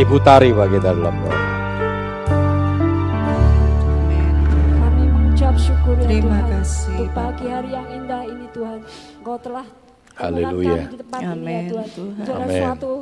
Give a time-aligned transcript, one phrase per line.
[0.00, 1.36] Ibu Tari bagi kita dalam doa.
[4.72, 8.78] Kami mengucap syukur ya Terima Tuhan kasih, untuk pagi hari yang indah ini Tuhan.
[9.20, 9.66] Engkau telah
[10.16, 10.72] Haleluya.
[10.80, 12.24] kami di tempat ini ya Amin, Tuhan.
[12.34, 12.60] Amin.
[12.64, 12.92] suatu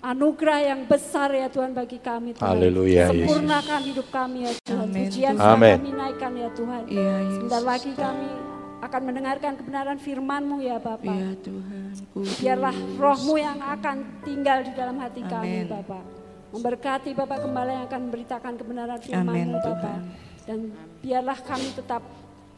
[0.00, 2.46] anugerah yang besar ya Tuhan bagi kami Tuhan.
[2.46, 3.26] Haleluya, Yesus.
[3.26, 4.78] Sempurnakan hidup kami ya Tuhan.
[4.80, 6.82] Amin, Pujian kami naikkan ya Tuhan.
[6.86, 7.70] Iya, Sebentar Yesus.
[7.74, 8.28] lagi kami
[8.76, 11.10] akan mendengarkan kebenaran firman-Mu ya Bapak.
[11.10, 11.90] Iya, Tuhan.
[12.14, 12.38] Kudus.
[12.38, 15.66] Biarlah rohmu yang akan tinggal di dalam hati kami Amin.
[15.66, 16.04] Bapak.
[16.54, 19.66] Memberkati Bapak kembali yang akan memberitakan kebenaran firman-Mu Bapak.
[19.66, 20.00] Tuhan.
[20.46, 20.58] Dan
[21.02, 22.02] biarlah kami tetap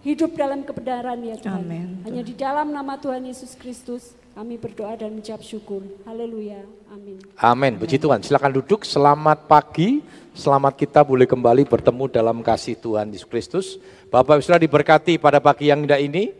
[0.04, 1.64] hidup dalam kebenaran ya Tuhan.
[1.64, 5.82] Amin, Hanya di dalam nama Tuhan Yesus Kristus kami berdoa dan mengucap syukur.
[6.06, 6.62] Haleluya.
[6.94, 7.18] Amin.
[7.34, 7.72] Amin.
[7.74, 8.22] Puji Tuhan.
[8.22, 8.86] Silakan duduk.
[8.86, 9.98] Selamat pagi.
[10.30, 13.66] Selamat kita boleh kembali bertemu dalam kasih Tuhan Yesus Kristus.
[14.06, 16.30] Bapak Ibu Saudara diberkati pada pagi yang indah ini.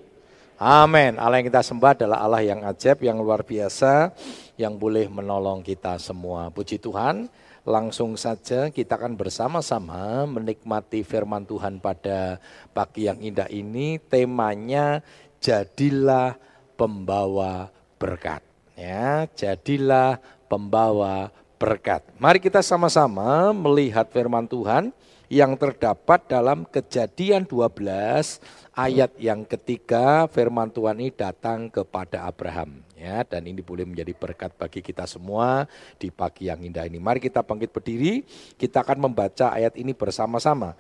[0.59, 1.19] Amin.
[1.19, 4.15] Allah yang kita sembah adalah Allah yang ajaib, yang luar biasa,
[4.59, 6.51] yang boleh menolong kita semua.
[6.51, 7.30] Puji Tuhan.
[7.62, 12.42] Langsung saja kita akan bersama-sama menikmati firman Tuhan pada
[12.75, 14.03] pagi yang indah ini.
[14.03, 15.01] Temanya
[15.39, 16.34] jadilah
[16.75, 17.70] pembawa
[18.03, 18.42] berkat.
[18.75, 20.19] Ya, jadilah
[20.51, 22.03] pembawa berkat.
[22.19, 24.91] Mari kita sama-sama melihat firman Tuhan
[25.29, 28.41] yang terdapat dalam Kejadian 12
[28.73, 34.51] ayat yang ketiga firman Tuhan ini datang kepada Abraham ya dan ini boleh menjadi berkat
[34.59, 36.99] bagi kita semua di pagi yang indah ini.
[36.99, 38.27] Mari kita bangkit berdiri,
[38.59, 40.75] kita akan membaca ayat ini bersama-sama.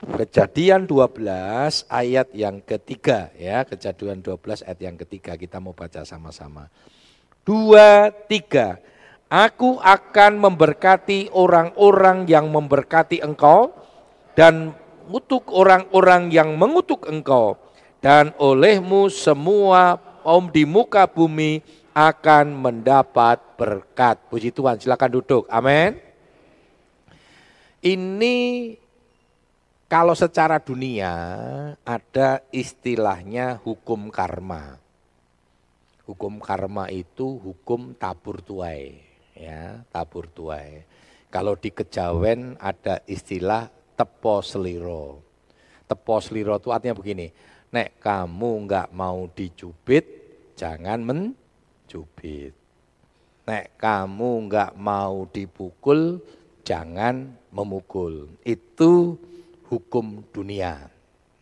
[0.00, 6.72] Kejadian 12 ayat yang ketiga ya, Kejadian 12 ayat yang ketiga kita mau baca sama-sama.
[7.44, 8.80] Dua, tiga.
[9.30, 13.70] Aku akan memberkati orang-orang yang memberkati engkau
[14.34, 14.74] dan
[15.10, 17.58] mengutuk orang-orang yang mengutuk engkau.
[17.98, 21.64] Dan olehmu semua kaum di muka bumi
[21.96, 24.20] akan mendapat berkat.
[24.30, 25.44] Puji Tuhan, silakan duduk.
[25.50, 25.98] Amin.
[27.80, 28.36] Ini
[29.90, 31.12] kalau secara dunia
[31.82, 34.78] ada istilahnya hukum karma.
[36.04, 38.98] Hukum karma itu hukum tabur tuai,
[39.34, 40.84] ya, tabur tuai.
[41.30, 45.22] Kalau di kejawen ada istilah tepo seliro.
[45.86, 47.30] Tepo seliro itu artinya begini,
[47.70, 50.04] nek kamu nggak mau dicubit,
[50.58, 52.54] jangan mencubit.
[53.46, 56.22] Nek kamu nggak mau dipukul,
[56.66, 58.30] jangan memukul.
[58.42, 59.18] Itu
[59.70, 60.90] hukum dunia.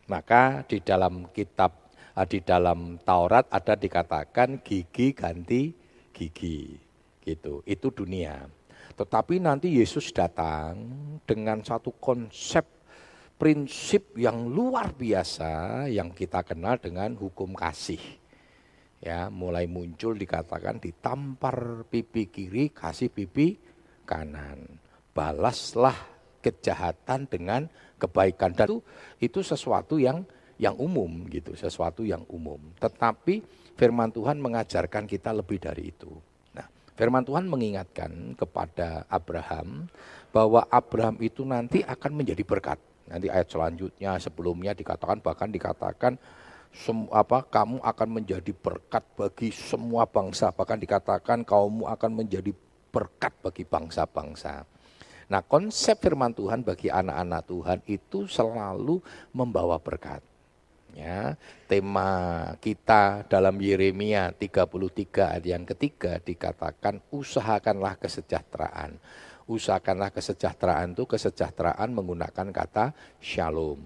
[0.09, 5.73] Maka di dalam kitab eh, di dalam Taurat ada dikatakan gigi ganti
[6.13, 6.77] gigi.
[7.25, 7.61] Gitu.
[7.69, 8.49] Itu dunia.
[8.97, 10.81] Tetapi nanti Yesus datang
[11.29, 12.78] dengan satu konsep
[13.39, 18.03] prinsip yang luar biasa yang kita kenal dengan hukum kasih.
[18.99, 23.55] Ya, mulai muncul dikatakan ditampar pipi kiri, kasih pipi
[24.03, 24.67] kanan.
[25.15, 25.95] Balaslah
[26.43, 28.79] kejahatan dengan kebaikan dan itu
[29.23, 30.27] itu sesuatu yang
[30.59, 32.59] yang umum gitu, sesuatu yang umum.
[32.83, 33.47] Tetapi
[33.79, 36.11] firman Tuhan mengajarkan kita lebih dari itu.
[36.59, 36.67] Nah,
[36.99, 39.87] firman Tuhan mengingatkan kepada Abraham
[40.35, 42.88] bahwa Abraham itu nanti akan menjadi berkat.
[43.09, 46.21] Nanti ayat selanjutnya sebelumnya dikatakan bahkan dikatakan
[46.73, 52.53] sem- apa kamu akan menjadi berkat bagi semua bangsa bahkan dikatakan kaummu akan menjadi
[52.93, 54.65] berkat bagi bangsa-bangsa.
[55.29, 59.05] Nah, konsep firman Tuhan bagi anak-anak Tuhan itu selalu
[59.37, 60.25] membawa berkat.
[60.97, 61.37] Ya,
[61.69, 62.09] tema
[62.65, 68.97] kita dalam Yeremia 33 ayat yang ketiga dikatakan usahakanlah kesejahteraan.
[69.49, 73.81] Usahakanlah kesejahteraan itu kesejahteraan menggunakan kata shalom.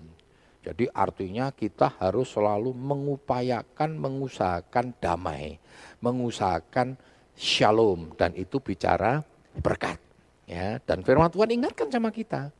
[0.63, 5.59] Jadi artinya kita harus selalu mengupayakan, mengusahakan damai,
[6.03, 6.99] mengusahakan
[7.39, 9.23] shalom dan itu bicara
[9.59, 9.99] berkat.
[10.51, 12.51] Ya, dan firman Tuhan ingatkan sama kita.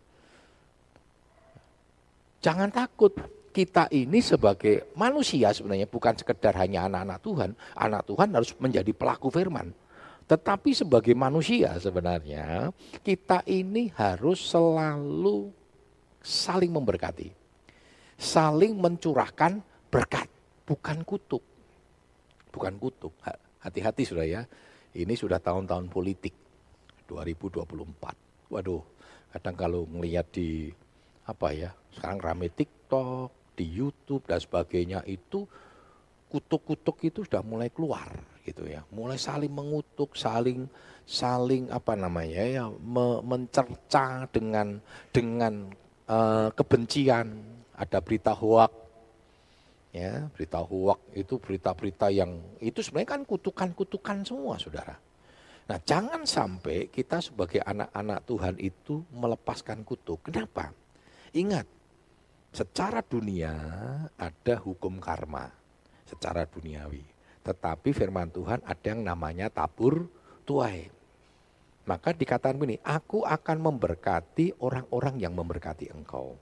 [2.43, 3.15] Jangan takut.
[3.53, 7.51] Kita ini sebagai manusia sebenarnya bukan sekedar hanya anak-anak Tuhan.
[7.77, 9.77] Anak Tuhan harus menjadi pelaku firman.
[10.33, 12.73] Tetapi sebagai manusia sebenarnya
[13.05, 15.53] kita ini harus selalu
[16.25, 17.29] saling memberkati.
[18.17, 19.61] Saling mencurahkan
[19.93, 20.25] berkat,
[20.65, 21.45] bukan kutuk.
[22.49, 23.13] Bukan kutuk.
[23.61, 24.49] Hati-hati sudah ya.
[24.97, 26.33] Ini sudah tahun-tahun politik
[27.13, 28.49] 2024.
[28.49, 28.81] Waduh,
[29.37, 30.73] kadang kalau melihat di
[31.29, 35.45] apa ya, sekarang rame TikTok, di YouTube dan sebagainya itu
[36.33, 38.83] kutuk-kutuk itu sudah mulai keluar gitu ya.
[38.91, 40.67] Mulai saling mengutuk, saling
[41.03, 44.79] saling apa namanya ya me, mencerca dengan
[45.11, 45.71] dengan
[46.11, 47.55] uh, kebencian.
[47.73, 48.71] Ada berita hoak
[49.91, 54.95] ya, berita hoak itu berita-berita yang itu sebenarnya kan kutukan-kutukan semua Saudara.
[55.63, 60.27] Nah, jangan sampai kita sebagai anak-anak Tuhan itu melepaskan kutuk.
[60.27, 60.75] Kenapa?
[61.33, 61.65] Ingat,
[62.51, 63.55] secara dunia
[64.19, 65.49] ada hukum karma,
[66.05, 67.12] secara duniawi.
[67.43, 70.07] Tetapi firman Tuhan ada yang namanya tabur
[70.47, 70.91] tuai.
[71.83, 76.39] Maka dikatakan begini, aku akan memberkati orang-orang yang memberkati engkau.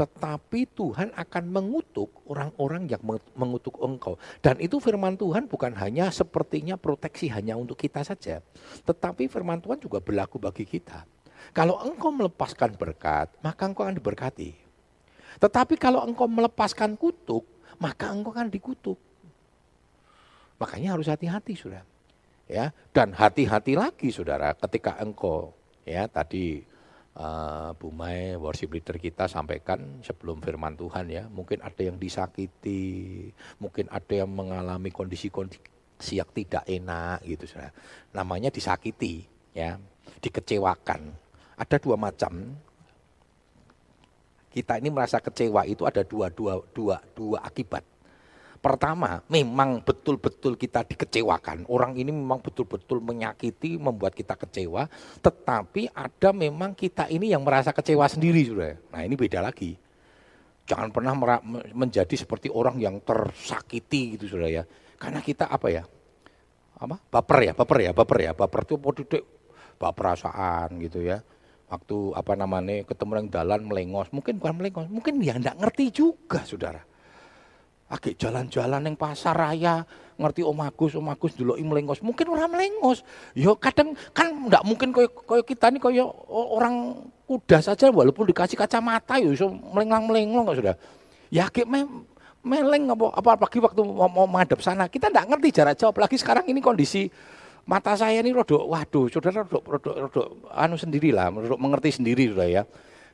[0.00, 3.02] Tetapi Tuhan akan mengutuk orang-orang yang
[3.36, 4.16] mengutuk engkau.
[4.40, 8.40] Dan itu firman Tuhan bukan hanya sepertinya proteksi hanya untuk kita saja.
[8.88, 11.04] Tetapi firman Tuhan juga berlaku bagi kita.
[11.52, 14.56] Kalau engkau melepaskan berkat, maka engkau akan diberkati.
[15.36, 17.44] Tetapi kalau engkau melepaskan kutuk,
[17.76, 18.96] maka engkau akan dikutuk.
[20.58, 21.82] Makanya harus hati-hati, sudah.
[22.48, 25.52] Ya dan hati-hati lagi saudara ketika engkau
[25.84, 26.64] ya tadi
[27.20, 33.28] uh, Bu Mai worship leader kita sampaikan sebelum firman Tuhan ya mungkin ada yang disakiti
[33.60, 37.68] mungkin ada yang mengalami kondisi-kondisi yang tidak enak gitu saudara.
[38.16, 39.76] Namanya disakiti ya
[40.24, 41.12] dikecewakan.
[41.60, 42.32] Ada dua macam.
[44.48, 47.84] Kita ini merasa kecewa itu ada dua dua dua dua akibat
[48.58, 51.70] Pertama, memang betul-betul kita dikecewakan.
[51.70, 54.90] Orang ini memang betul-betul menyakiti, membuat kita kecewa.
[55.22, 58.74] Tetapi ada memang kita ini yang merasa kecewa sendiri, sudah.
[58.90, 59.78] Nah ini beda lagi.
[60.68, 61.14] Jangan pernah
[61.72, 64.64] menjadi seperti orang yang tersakiti gitu, sudah ya.
[64.98, 65.86] Karena kita apa ya?
[66.78, 66.98] Apa?
[66.98, 68.32] Baper ya, baper ya, baper ya.
[68.34, 69.22] Baper itu baper
[69.78, 71.22] perasaan gitu ya
[71.68, 76.40] waktu apa namanya ketemu yang jalan melengos mungkin bukan melengos mungkin ya enggak ngerti juga
[76.42, 76.82] saudara
[77.88, 79.80] Ake jalan-jalan yang pasar raya,
[80.20, 82.04] ngerti Om Agus, Om Agus dulu melengos.
[82.04, 83.00] Mungkin orang melengos.
[83.32, 88.60] Yo kadang kan enggak mungkin koyo, koyo kita nih koyo orang kuda saja walaupun dikasih
[88.60, 90.76] kacamata yo so melenglang-melenglong kok sudah.
[91.32, 91.88] Ya ake me,
[92.44, 94.84] meleng apa apa pagi waktu mau, mau menghadap sana.
[94.84, 97.08] Kita enggak ngerti jarak jauh apalagi sekarang ini kondisi
[97.64, 102.48] mata saya ini rodok waduh saudara rodok rodok rodok anu sendirilah, rodok mengerti sendiri sudah
[102.52, 102.62] ya.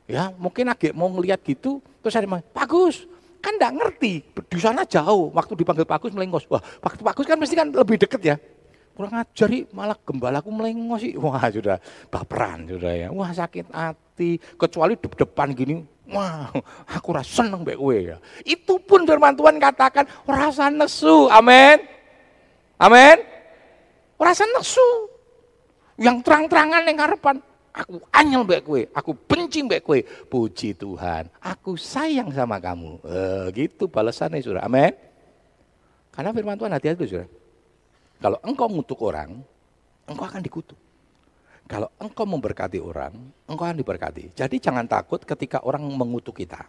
[0.03, 3.07] Ya mungkin agak mau ngelihat gitu terus saya bilang, Bagus,
[3.43, 4.13] kan enggak ngerti.
[4.45, 6.43] Di sana jauh, waktu dipanggil Pak Gus melengos.
[6.47, 8.35] Wah, Pak, Pak Gus kan mesti kan lebih deket ya.
[8.95, 11.13] Kurang ajar malah gembalaku melengos sih.
[11.19, 11.77] Wah, sudah
[12.07, 13.07] baperan sudah ya.
[13.11, 14.39] Wah, sakit hati.
[14.55, 16.47] Kecuali di depan gini, wah,
[16.95, 18.17] aku rasa seneng mbak gue ya.
[18.47, 21.27] Itu pun firman Tuhan katakan rasa nesu.
[21.27, 21.83] Amin.
[22.79, 23.17] Amin.
[24.15, 25.11] Rasa nesu.
[25.95, 27.35] Yang terang-terangan yang harapan
[27.75, 30.07] Aku anyel mbak kue, aku benci mbak kue.
[30.31, 33.03] Puji Tuhan, aku sayang sama kamu.
[33.03, 34.63] Eh, gitu balasannya surah.
[34.63, 34.95] Amin.
[36.15, 37.27] Karena firman Tuhan hati-hati surah.
[38.23, 39.43] Kalau engkau mengutuk orang,
[40.07, 40.79] engkau akan dikutuk.
[41.67, 43.11] Kalau engkau memberkati orang,
[43.43, 44.31] engkau akan diberkati.
[44.31, 46.63] Jadi jangan takut ketika orang mengutuk kita.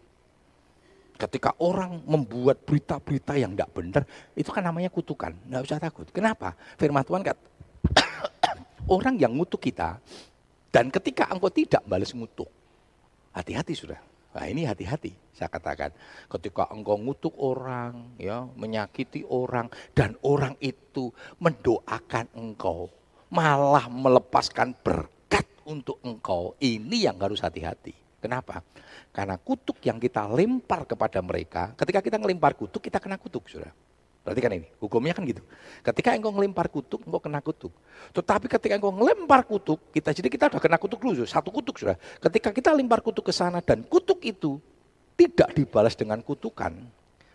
[1.17, 4.03] Ketika orang membuat berita-berita yang tidak benar,
[4.35, 5.33] itu kan namanya kutukan.
[5.33, 6.11] Tidak usah takut.
[6.11, 6.53] Kenapa?
[6.77, 7.41] Firman Tuhan kata,
[8.97, 9.97] orang yang mengutuk kita,
[10.77, 12.53] dan ketika engkau tidak balas ngutuk,
[13.33, 13.97] hati-hati sudah.
[14.37, 15.89] Nah ini hati-hati saya katakan.
[16.29, 21.09] Ketika engkau ngutuk orang, ya menyakiti orang, dan orang itu
[21.41, 22.93] mendoakan engkau,
[23.33, 26.53] malah melepaskan berkat untuk engkau.
[26.61, 27.97] Ini yang harus hati-hati.
[28.21, 28.61] Kenapa?
[29.17, 33.73] Karena kutuk yang kita lempar kepada mereka, ketika kita ngelempar kutuk, kita kena kutuk, sudah.
[34.27, 35.39] Perhatikan ini, hukumnya kan gitu.
[35.87, 37.71] Ketika engkau ngelempar kutuk, engkau kena kutuk.
[38.11, 41.95] Tetapi ketika engkau ngelempar kutuk, kita jadi kita sudah kena kutuk dulu, satu kutuk sudah.
[42.19, 44.59] Ketika kita lempar kutuk ke sana dan kutuk itu
[45.15, 46.75] tidak dibalas dengan kutukan,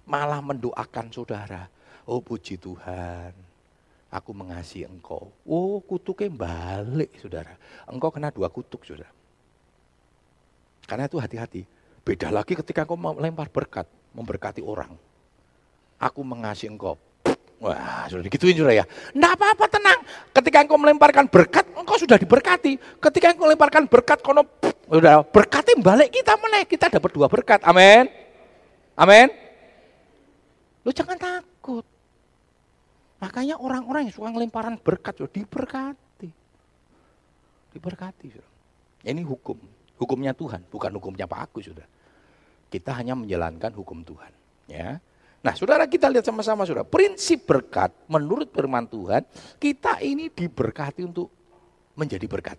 [0.04, 1.72] malah mendoakan saudara.
[2.04, 3.32] Oh puji Tuhan,
[4.12, 5.32] aku mengasihi engkau.
[5.48, 7.56] Oh kutuknya balik saudara.
[7.88, 9.16] Engkau kena dua kutuk saudara.
[10.84, 11.64] Karena itu hati-hati.
[12.04, 14.92] Beda lagi ketika engkau melempar berkat, memberkati orang
[16.02, 16.98] aku mengasihi engkau.
[17.62, 18.86] Wah, sudah digituin sudah ya.
[19.14, 20.00] Enggak apa-apa, tenang.
[20.34, 22.82] Ketika engkau melemparkan berkat, engkau sudah diberkati.
[22.98, 24.50] Ketika engkau melemparkan berkat, kono
[24.90, 26.66] sudah berkatnya balik kita menaik.
[26.74, 27.62] Kita dapat dua berkat.
[27.62, 28.10] Amin.
[28.98, 29.30] Amin.
[30.82, 31.86] Lu jangan takut.
[33.22, 36.30] Makanya orang-orang yang suka ngelemparan berkat, sudah diberkati.
[37.78, 38.28] Diberkati.
[38.34, 38.52] Sudah.
[39.06, 39.62] Ini hukum.
[40.02, 41.86] Hukumnya Tuhan, bukan hukumnya Pak Agus sudah.
[42.74, 44.34] Kita hanya menjalankan hukum Tuhan.
[44.66, 44.98] Ya.
[45.42, 49.26] Nah saudara kita lihat sama-sama saudara, prinsip berkat menurut firman Tuhan,
[49.58, 51.34] kita ini diberkati untuk
[51.98, 52.58] menjadi berkat.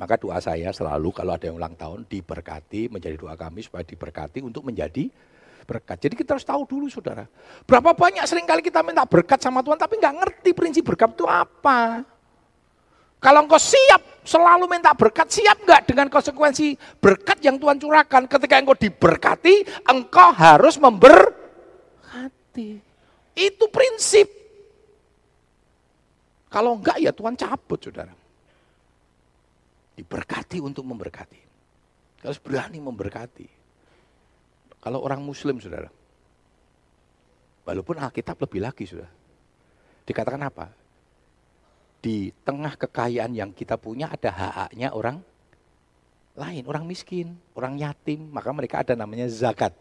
[0.00, 4.40] Maka doa saya selalu kalau ada yang ulang tahun diberkati, menjadi doa kami supaya diberkati
[4.40, 5.12] untuk menjadi
[5.68, 6.08] berkat.
[6.08, 7.28] Jadi kita harus tahu dulu saudara,
[7.68, 11.28] berapa banyak sering kali kita minta berkat sama Tuhan tapi nggak ngerti prinsip berkat itu
[11.28, 12.08] apa.
[13.22, 18.26] Kalau engkau siap selalu minta berkat, siap nggak dengan konsekuensi berkat yang Tuhan curahkan?
[18.26, 21.41] Ketika engkau diberkati, engkau harus member
[22.52, 22.76] hati.
[23.32, 24.28] Itu prinsip.
[26.52, 28.12] Kalau enggak ya Tuhan cabut, saudara.
[29.96, 31.40] Diberkati untuk memberkati.
[32.20, 33.48] Harus berani memberkati.
[34.84, 35.88] Kalau orang muslim, saudara.
[37.64, 39.08] Walaupun Alkitab lebih lagi, sudah.
[40.04, 40.68] Dikatakan apa?
[42.04, 45.24] Di tengah kekayaan yang kita punya ada hak-haknya orang
[46.36, 48.28] lain, orang miskin, orang yatim.
[48.28, 49.72] Maka mereka ada namanya zakat.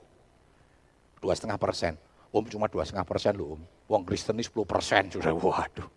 [1.19, 1.99] Dua setengah persen.
[2.31, 3.61] Om cuma dua setengah persen loh om.
[3.91, 5.35] Wong Kristen ini 10 persen sudah.
[5.35, 5.88] Waduh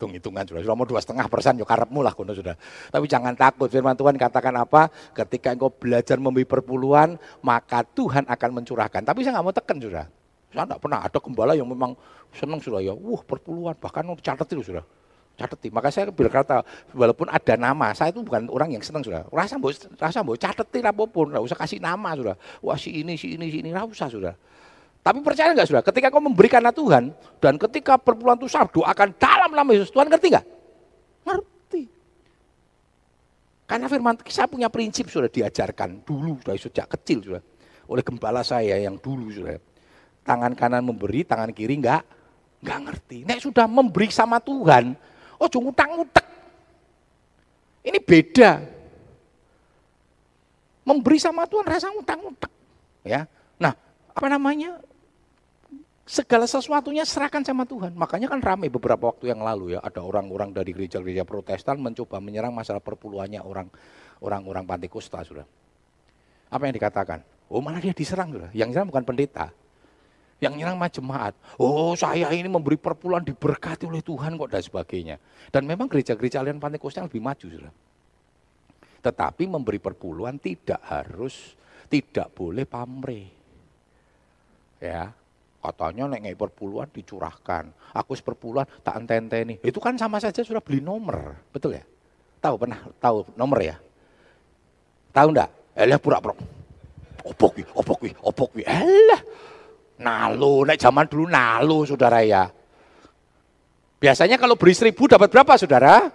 [0.00, 0.60] hitung-hitungan sudah.
[0.64, 2.56] Sudah mau dua setengah persen, yuk karepmu lah kono sudah.
[2.88, 4.88] Tapi jangan takut, firman Tuhan katakan apa?
[5.12, 9.04] Ketika engkau belajar memberi perpuluhan, maka Tuhan akan mencurahkan.
[9.04, 10.08] Tapi saya nggak mau tekan sudah.
[10.50, 11.92] Saya tidak pernah ada gembala yang memang
[12.32, 12.96] senang sudah ya.
[12.96, 14.82] Wah perpuluhan, bahkan catat itu sudah.
[15.36, 15.72] Cateti.
[15.72, 16.60] Maka saya berkata,
[16.92, 19.24] walaupun ada nama, saya itu bukan orang yang senang sudah.
[19.32, 22.36] Rasa mau, rasa mau cateti apa pun, nggak usah kasih nama sudah.
[22.60, 24.34] Wah si ini, si ini, si ini, nggak usah sudah.
[25.00, 25.82] Tapi percaya nggak sudah?
[25.84, 29.88] Ketika kau memberikan Tuhan dan ketika perpuluhan itu sah doakan dalam nama Yesus.
[29.88, 30.46] Tuhan ngerti nggak?
[31.24, 31.82] Ngerti.
[33.64, 37.42] Karena firman saya punya prinsip sudah diajarkan dulu dari sejak kecil sudah
[37.90, 39.56] oleh gembala saya yang dulu sudah.
[40.20, 42.02] Tangan kanan memberi, tangan kiri nggak
[42.60, 43.18] nggak ngerti.
[43.24, 44.92] Nek sudah memberi sama Tuhan,
[45.40, 46.26] oh jangan utang utek.
[47.80, 48.60] Ini beda.
[50.84, 52.52] Memberi sama Tuhan rasa utang utek.
[53.00, 53.24] Ya,
[53.56, 53.72] nah
[54.12, 54.76] apa namanya
[56.10, 57.94] segala sesuatunya serahkan sama Tuhan.
[57.94, 62.50] Makanya kan ramai beberapa waktu yang lalu ya, ada orang-orang dari gereja-gereja protestan mencoba menyerang
[62.50, 63.70] masalah perpuluhannya orang
[64.18, 65.46] orang-orang Pantekusta, sudah.
[66.50, 67.22] Apa yang dikatakan?
[67.46, 68.50] Oh malah dia diserang, sudah.
[68.50, 69.54] Yang nyerang bukan pendeta.
[70.42, 71.34] Yang nyerang mah jemaat.
[71.62, 75.16] Oh saya ini memberi perpuluhan diberkati oleh Tuhan kok dan sebagainya.
[75.54, 77.74] Dan memang gereja-gereja alian Pantekosta lebih maju, sudah.
[79.00, 81.54] Tetapi memberi perpuluhan tidak harus,
[81.86, 83.30] tidak boleh pamrih.
[84.80, 85.12] Ya,
[85.60, 87.92] Katanya nek ngai perpuluhan dicurahkan.
[87.92, 89.60] Aku seperpuluhan tak enten-enteni.
[89.60, 91.84] Itu kan sama saja sudah beli nomor, betul ya?
[92.40, 93.76] Tahu pernah tahu nomor ya?
[95.12, 95.76] Tahu ndak?
[95.76, 96.32] Elah pura-pura.
[97.20, 98.64] Opok wi, opok wi, opok wi.
[98.64, 99.20] Elah.
[100.00, 102.48] Nalu, nek zaman dulu nalu saudara ya.
[104.00, 106.08] Biasanya kalau beri seribu dapat berapa saudara?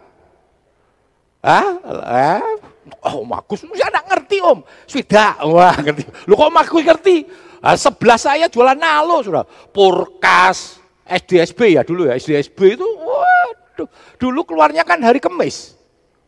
[1.45, 1.69] Hah?
[2.33, 2.41] Eh?
[3.05, 4.65] Oh, Magus, saya enggak ngerti om.
[4.89, 6.01] Sudah, wah ngerti.
[6.25, 7.44] Lu kok Magus ngerti?
[7.65, 9.41] Nah, sebelah saya jualan nalo sudah.
[9.73, 13.89] Purkas, SDSB ya dulu ya, SDSB itu waduh.
[14.21, 15.73] Dulu keluarnya kan hari Kemis.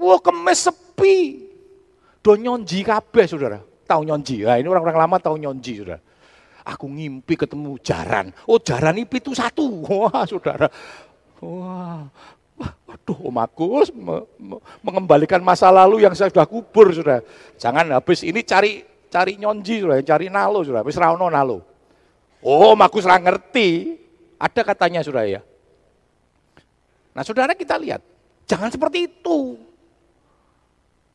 [0.02, 1.46] Wah, Kemis sepi.
[2.26, 3.62] Do nyonji kabeh Saudara.
[3.62, 4.42] Tahu nyonji?
[4.42, 6.02] Nah, ini orang-orang lama tahu nyonji Saudara.
[6.66, 8.34] Aku ngimpi ketemu jaran.
[8.50, 9.86] Oh, jaran itu itu satu.
[9.86, 10.74] Wah, Saudara.
[11.38, 12.10] Wah,
[12.58, 13.94] Waduh, Om Agus
[14.82, 17.22] mengembalikan masa lalu yang saya sudah kubur, sudah.
[17.62, 21.64] Jangan habis ini cari cari nyonji sudah, cari nalo sudah, wis ra nalo.
[22.44, 24.00] Oh, Magus ra ngerti.
[24.38, 25.42] Ada katanya sudah ya.
[27.18, 28.06] Nah, Saudara kita lihat,
[28.46, 29.58] jangan seperti itu.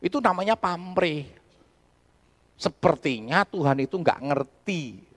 [0.03, 1.31] Itu namanya pamrih.
[2.59, 5.13] Sepertinya Tuhan itu nggak ngerti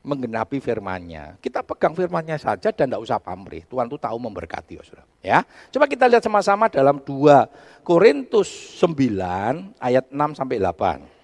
[0.00, 1.36] menggenapi firmannya.
[1.44, 3.68] Kita pegang firmannya saja dan tidak usah pamrih.
[3.68, 5.04] Tuhan itu tahu memberkati ya saudara.
[5.20, 5.38] Ya.
[5.68, 8.48] Coba kita lihat sama-sama dalam 2 Korintus
[8.80, 11.19] 9 ayat 6 sampai 8.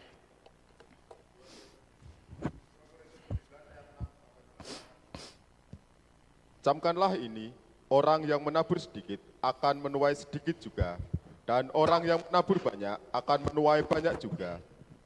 [6.67, 7.55] Camkanlah ini,
[7.87, 10.99] orang yang menabur sedikit akan menuai sedikit juga,
[11.47, 14.59] dan orang yang menabur banyak akan menuai banyak juga.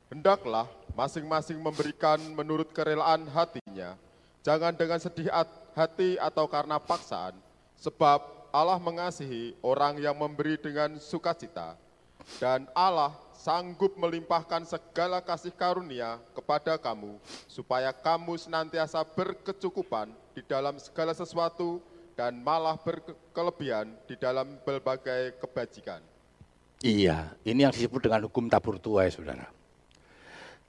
[0.08, 0.64] Hendaklah
[0.96, 3.92] masing-masing memberikan menurut kerelaan hatinya,
[4.40, 5.28] jangan dengan sedih
[5.76, 7.36] hati atau karena paksaan,
[7.76, 11.76] sebab Allah mengasihi orang yang memberi dengan sukacita,
[12.40, 17.16] dan Allah sanggup melimpahkan segala kasih karunia kepada kamu,
[17.48, 21.80] supaya kamu senantiasa berkecukupan di dalam segala sesuatu
[22.12, 26.04] dan malah berkelebihan di dalam berbagai kebajikan.
[26.84, 29.48] Iya, ini yang disebut dengan hukum tabur tuai, saudara.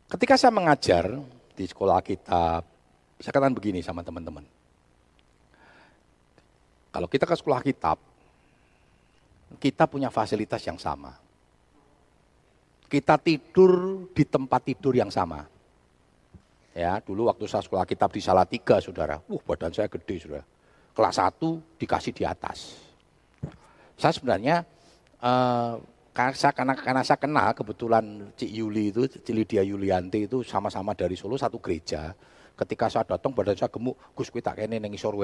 [0.08, 1.20] Ketika saya mengajar
[1.56, 2.64] di sekolah kitab,
[3.20, 4.48] saya katakan begini sama teman-teman.
[6.92, 8.00] Kalau kita ke sekolah kitab,
[9.60, 11.31] kita punya fasilitas yang sama.
[12.92, 15.48] Kita tidur di tempat tidur yang sama.
[16.76, 19.16] Ya, dulu waktu saya sekolah kitab di Salatiga, saudara.
[19.32, 20.44] Uh, badan saya gede, saudara.
[20.92, 22.84] Kelas 1 dikasih di atas.
[23.96, 24.68] Saya sebenarnya,
[25.24, 25.80] uh,
[26.12, 30.92] karena, saya, karena, karena saya kenal kebetulan Cik Yuli itu, Cik Lydia Yulianti itu sama-sama
[30.92, 32.12] dari Solo, satu gereja.
[32.60, 35.16] Ketika saya datang, badan saya gemuk, Gus kita kene neng isor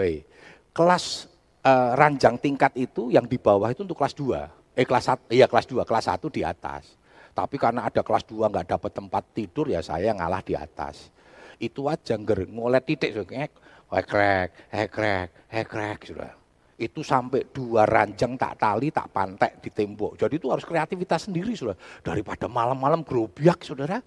[0.71, 1.27] Kelas
[1.67, 4.79] uh, ranjang tingkat itu yang di bawah itu untuk kelas 2.
[4.79, 7.06] Eh kelas 1, iya kelas 2, kelas 1 di atas.
[7.37, 11.13] Tapi karena ada kelas 2 nggak dapat tempat tidur ya saya ngalah di atas
[11.57, 13.51] itu aja nger ngolet titik ngek
[13.89, 16.33] hekrek hekrek hekrek sudah
[16.77, 20.13] Itu sampai dua ranjang tak tali, tak pantek di tembok.
[20.13, 21.81] Jadi itu harus kreativitas sendiri, saudara.
[22.05, 23.97] Daripada malam-malam gerobiak, saudara.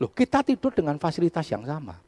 [0.00, 2.00] Loh, kita tidur dengan fasilitas yang sama.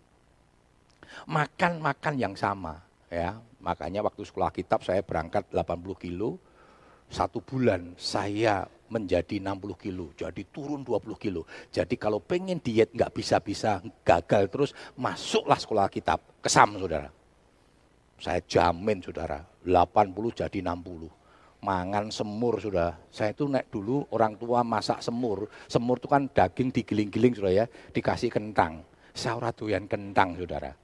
[1.28, 2.81] Makan-makan yang sama.
[3.12, 6.40] ya Makanya waktu sekolah kitab saya berangkat 80 kilo,
[7.12, 11.45] satu bulan saya menjadi 60 kilo, jadi turun 20 kilo.
[11.69, 17.09] Jadi kalau pengen diet nggak bisa-bisa, gagal terus, masuklah sekolah kitab, kesam saudara.
[18.16, 21.23] Saya jamin saudara, 80 jadi 60
[21.62, 22.99] mangan semur sudah.
[23.09, 25.47] Saya itu naik dulu orang tua masak semur.
[25.71, 27.64] Semur itu kan daging digiling-giling sudah ya,
[27.95, 28.83] dikasih kentang.
[29.14, 30.75] Saya ora doyan kentang saudara.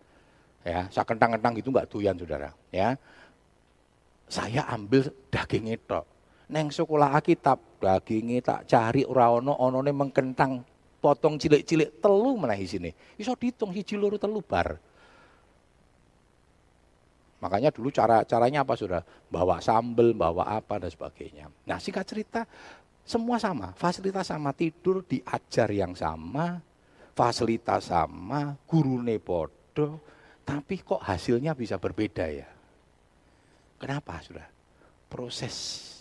[0.62, 2.50] Ya, saya kentang-kentang gitu nggak doyan saudara.
[2.70, 2.94] Ya,
[4.30, 6.00] saya ambil daging itu.
[6.49, 10.64] Neng sekolah kitab dagingnya tak cari ora ono onone mengkentang
[10.99, 12.90] potong cilik-cilik telu menahi sini.
[13.21, 14.81] Iso ditung si loro telu bar.
[17.38, 21.47] Makanya dulu cara caranya apa sudah bawa sambel, bawa apa dan sebagainya.
[21.69, 22.43] Nah singkat cerita
[23.07, 26.59] semua sama, fasilitas sama, tidur diajar yang sama,
[27.14, 30.02] fasilitas sama, guru nepodo,
[30.43, 32.49] tapi kok hasilnya bisa berbeda ya?
[33.78, 34.49] Kenapa sudah?
[35.07, 35.98] Proses.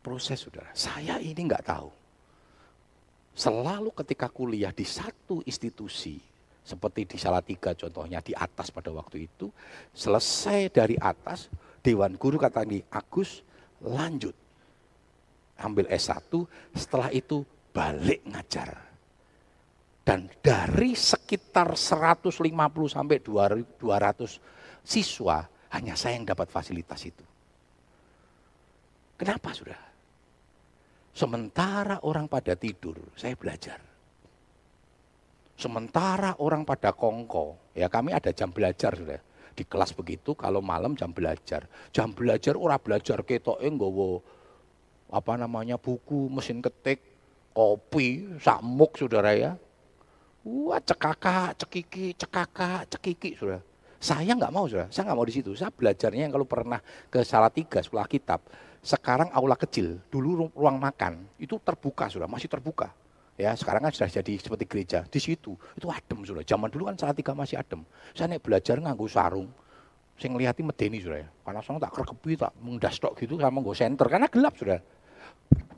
[0.00, 0.72] Proses saudara.
[0.72, 1.92] Saya ini nggak tahu.
[3.36, 6.18] Selalu ketika kuliah di satu institusi,
[6.60, 9.48] seperti di Salatiga contohnya di atas pada waktu itu,
[9.92, 13.44] selesai dari atas, Dewan Guru kata ini, Agus
[13.80, 14.36] lanjut.
[15.60, 16.32] Ambil S1,
[16.72, 18.76] setelah itu balik ngajar.
[20.00, 22.32] Dan dari sekitar 150
[22.88, 24.40] sampai 200
[24.80, 25.44] siswa,
[25.76, 27.24] hanya saya yang dapat fasilitas itu.
[29.20, 29.89] Kenapa sudah?
[31.10, 33.78] Sementara orang pada tidur, saya belajar.
[35.60, 39.20] Sementara orang pada kongko, ya kami ada jam belajar sudah.
[39.52, 41.68] Di kelas begitu kalau malam jam belajar.
[41.92, 44.24] Jam belajar ora belajar ketok nggowo
[45.10, 47.02] apa namanya buku, mesin ketik,
[47.52, 49.52] kopi, samuk saudara ya.
[50.46, 53.60] Wah cekaka, cekiki, cekaka, cekiki sudah.
[54.00, 55.52] Saya nggak mau sudah, saya nggak mau di situ.
[55.52, 56.80] Saya belajarnya yang kalau pernah
[57.12, 58.40] ke Salatiga sekolah kitab.
[58.80, 62.88] Sekarang aula kecil, dulu ruang makan itu terbuka sudah, masih terbuka
[63.40, 65.00] Ya, sekarang kan sudah jadi seperti gereja.
[65.08, 66.44] Di situ itu adem sudah.
[66.44, 67.80] Zaman dulu kan saat tiga masih adem.
[68.12, 69.48] Saya naik belajar nganggu sarung.
[70.20, 71.28] Saya ngeliatin medeni sudah ya.
[71.40, 74.06] Karena saya tak kerkepi, tak mengdastok gitu sama gue center.
[74.12, 74.76] Karena gelap sudah.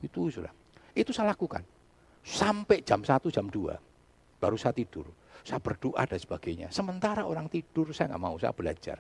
[0.02, 0.50] Itu sudah.
[0.90, 1.62] Itu saya lakukan.
[2.26, 4.42] Sampai jam 1, jam 2.
[4.42, 5.06] Baru saya tidur.
[5.46, 6.66] Saya berdoa dan sebagainya.
[6.74, 8.34] Sementara orang tidur, saya nggak mau.
[8.42, 8.98] Saya belajar.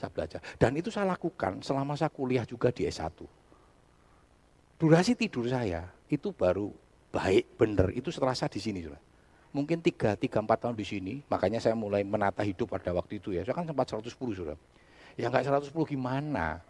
[0.00, 0.40] Saya belajar.
[0.58, 3.12] Dan itu saya lakukan selama saya kuliah juga di S1.
[4.80, 6.74] Durasi tidur saya itu baru
[7.12, 8.82] baik, benar, itu setelah di sini.
[8.82, 8.98] Sudah.
[9.52, 13.36] Mungkin tiga, tiga, empat tahun di sini, makanya saya mulai menata hidup pada waktu itu
[13.36, 13.44] ya.
[13.44, 14.56] Saya kan sempat 110 sudah.
[15.20, 16.64] Ya enggak 110 gimana?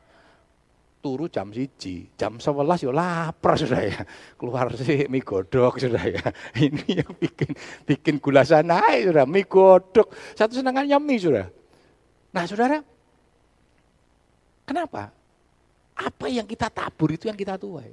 [1.03, 4.03] Turu jam siji, jam sebelas ya lapar sudah ya.
[4.39, 6.23] Keluar sih mie godok sudah ya.
[6.67, 7.55] Ini yang bikin
[7.87, 10.11] bikin gula naik sudah, mie godok.
[10.35, 11.47] Satu senangannya mie sudah.
[12.35, 12.83] Nah saudara,
[14.65, 15.13] kenapa?
[15.93, 17.93] Apa yang kita tabur itu yang kita tuai.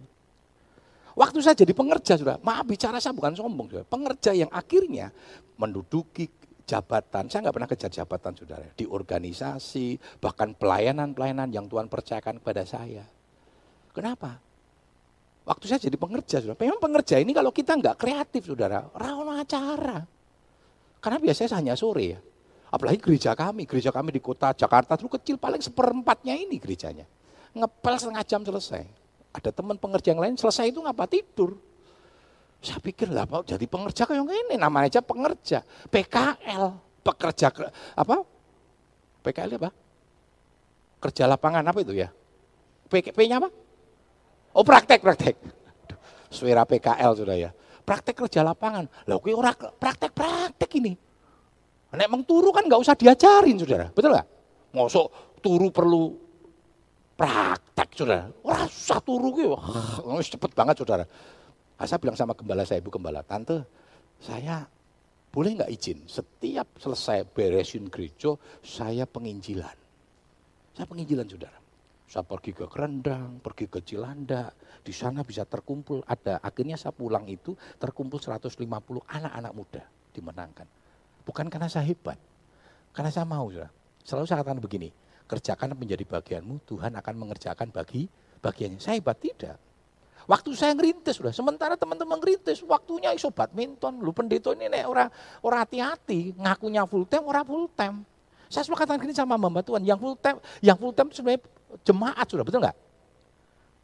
[1.20, 3.86] Waktu saya jadi pengerja sudah, maaf bicara saya bukan sombong sudah.
[3.86, 5.12] Pengerja yang akhirnya
[5.60, 6.32] menduduki
[6.64, 12.64] jabatan, saya nggak pernah kejar jabatan saudara, di organisasi, bahkan pelayanan-pelayanan yang Tuhan percayakan kepada
[12.64, 13.04] saya.
[13.92, 14.38] Kenapa?
[15.50, 16.62] Waktu saya jadi pengerja, saudara.
[16.62, 20.06] Memang pengerja ini kalau kita nggak kreatif, saudara, rawan acara.
[21.02, 22.20] Karena biasanya hanya sore ya.
[22.70, 27.10] Apalagi gereja kami, gereja kami di kota Jakarta itu kecil, paling seperempatnya ini gerejanya.
[27.58, 28.86] Ngepel setengah jam selesai.
[29.34, 31.58] Ada teman pengerja yang lain selesai itu ngapa tidur.
[32.62, 35.66] Saya pikir lah mau jadi pengerja kayak ini namanya aja pengerja.
[35.90, 37.48] PKL, pekerja
[37.98, 38.16] apa?
[39.26, 39.72] PKL apa?
[41.00, 42.12] Kerja lapangan apa itu ya?
[42.90, 43.50] P-nya apa?
[44.54, 45.40] Oh praktek, praktek.
[46.30, 47.50] Suara PKL sudah ya.
[47.82, 48.86] Praktek kerja lapangan.
[49.10, 50.94] Lah oke orang praktek-praktek ini.
[51.90, 54.28] Nek emang turu kan nggak usah diajarin saudara, betul nggak?
[54.78, 55.08] Ngosok
[55.42, 56.30] turu perlu
[57.20, 58.32] Praktek saudara.
[58.48, 59.44] Wah satu rugi.
[59.44, 61.04] Wah, cepet banget saudara.
[61.76, 63.60] Nah, saya bilang sama gembala saya, ibu gembala, tante
[64.24, 64.64] saya
[65.28, 69.78] boleh nggak izin setiap selesai beresin gereja saya penginjilan.
[70.72, 71.60] Saya penginjilan saudara.
[72.08, 74.50] Saya pergi ke Kerendang, pergi ke Cilanda,
[74.80, 76.40] di sana bisa terkumpul ada.
[76.40, 78.64] Akhirnya saya pulang itu terkumpul 150
[79.06, 79.84] anak-anak muda
[80.16, 80.79] dimenangkan.
[81.30, 82.18] Bukan karena saya hebat,
[82.90, 83.54] karena saya mau.
[83.54, 83.70] Saudara.
[84.02, 84.90] Selalu saya katakan begini,
[85.30, 88.10] kerjakan menjadi bagianmu, Tuhan akan mengerjakan bagi
[88.42, 88.82] bagiannya.
[88.82, 89.62] Saya hebat tidak.
[90.26, 95.06] Waktu saya ngerintis sudah, sementara teman-teman ngerintis, waktunya iso badminton, lu pendeta ini nek ora
[95.46, 98.02] ora hati-hati, ngakunya full time, ora full time.
[98.50, 101.46] Saya suka katakan gini sama Mbak Tuhan, yang full time, yang full time sebenarnya
[101.86, 102.78] jemaat sudah, betul nggak?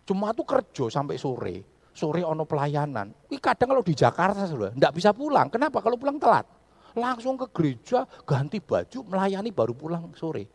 [0.10, 1.62] Jemaat tuh kerja sampai sore,
[1.94, 3.14] sore ono pelayanan.
[3.30, 5.46] Ini kadang kalau di Jakarta sudah, nggak bisa pulang.
[5.54, 5.82] Kenapa?
[5.86, 6.55] Kalau pulang telat.
[6.96, 10.48] Langsung ke gereja, ganti baju, melayani baru pulang sore.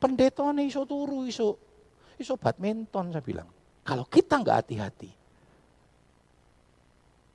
[0.00, 1.60] Pendeta nih iso turu, iso,
[2.16, 3.48] iso badminton saya bilang.
[3.84, 5.10] Kalau kita nggak hati-hati,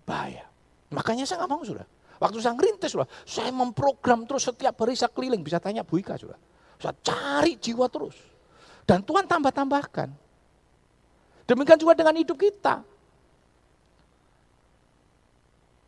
[0.07, 0.49] bahaya.
[0.89, 1.85] Makanya saya nggak mau sudah.
[2.17, 6.17] Waktu saya ngerintis sudah, saya memprogram terus setiap hari saya keliling, bisa tanya Bu Ika
[6.17, 6.39] sudah.
[6.81, 8.17] Saya cari jiwa terus.
[8.87, 10.09] Dan Tuhan tambah-tambahkan.
[11.45, 12.81] Demikian juga dengan hidup kita.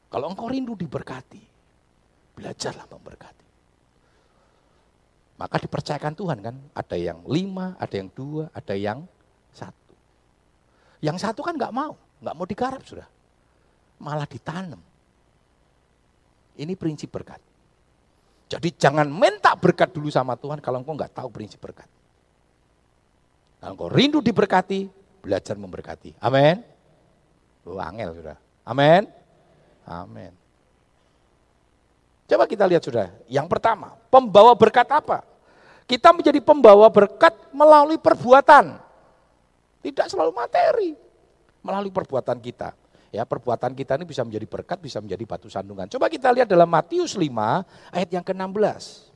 [0.09, 1.48] Kalau engkau rindu diberkati,
[2.39, 3.47] belajarlah memberkati.
[5.39, 9.03] Maka dipercayakan Tuhan kan, ada yang lima, ada yang dua, ada yang
[9.51, 9.95] satu.
[10.99, 13.07] Yang satu kan nggak mau, nggak mau digarap sudah.
[13.99, 14.79] Malah ditanam.
[16.59, 17.39] Ini prinsip berkat.
[18.51, 21.87] Jadi jangan minta berkat dulu sama Tuhan kalau engkau nggak tahu prinsip berkat.
[23.63, 24.91] Kalau engkau rindu diberkati,
[25.23, 26.19] belajar memberkati.
[26.19, 26.59] Amin.
[27.63, 28.37] Oh, angel sudah.
[28.67, 29.07] Amin.
[29.87, 30.38] Amin.
[32.29, 33.09] Coba kita lihat sudah.
[33.25, 35.25] Yang pertama, pembawa berkat apa?
[35.89, 38.77] Kita menjadi pembawa berkat melalui perbuatan.
[39.81, 40.93] Tidak selalu materi.
[41.65, 42.77] Melalui perbuatan kita.
[43.09, 45.89] Ya, perbuatan kita ini bisa menjadi berkat, bisa menjadi batu sandungan.
[45.89, 47.25] Coba kita lihat dalam Matius 5
[47.89, 49.09] ayat yang ke-16.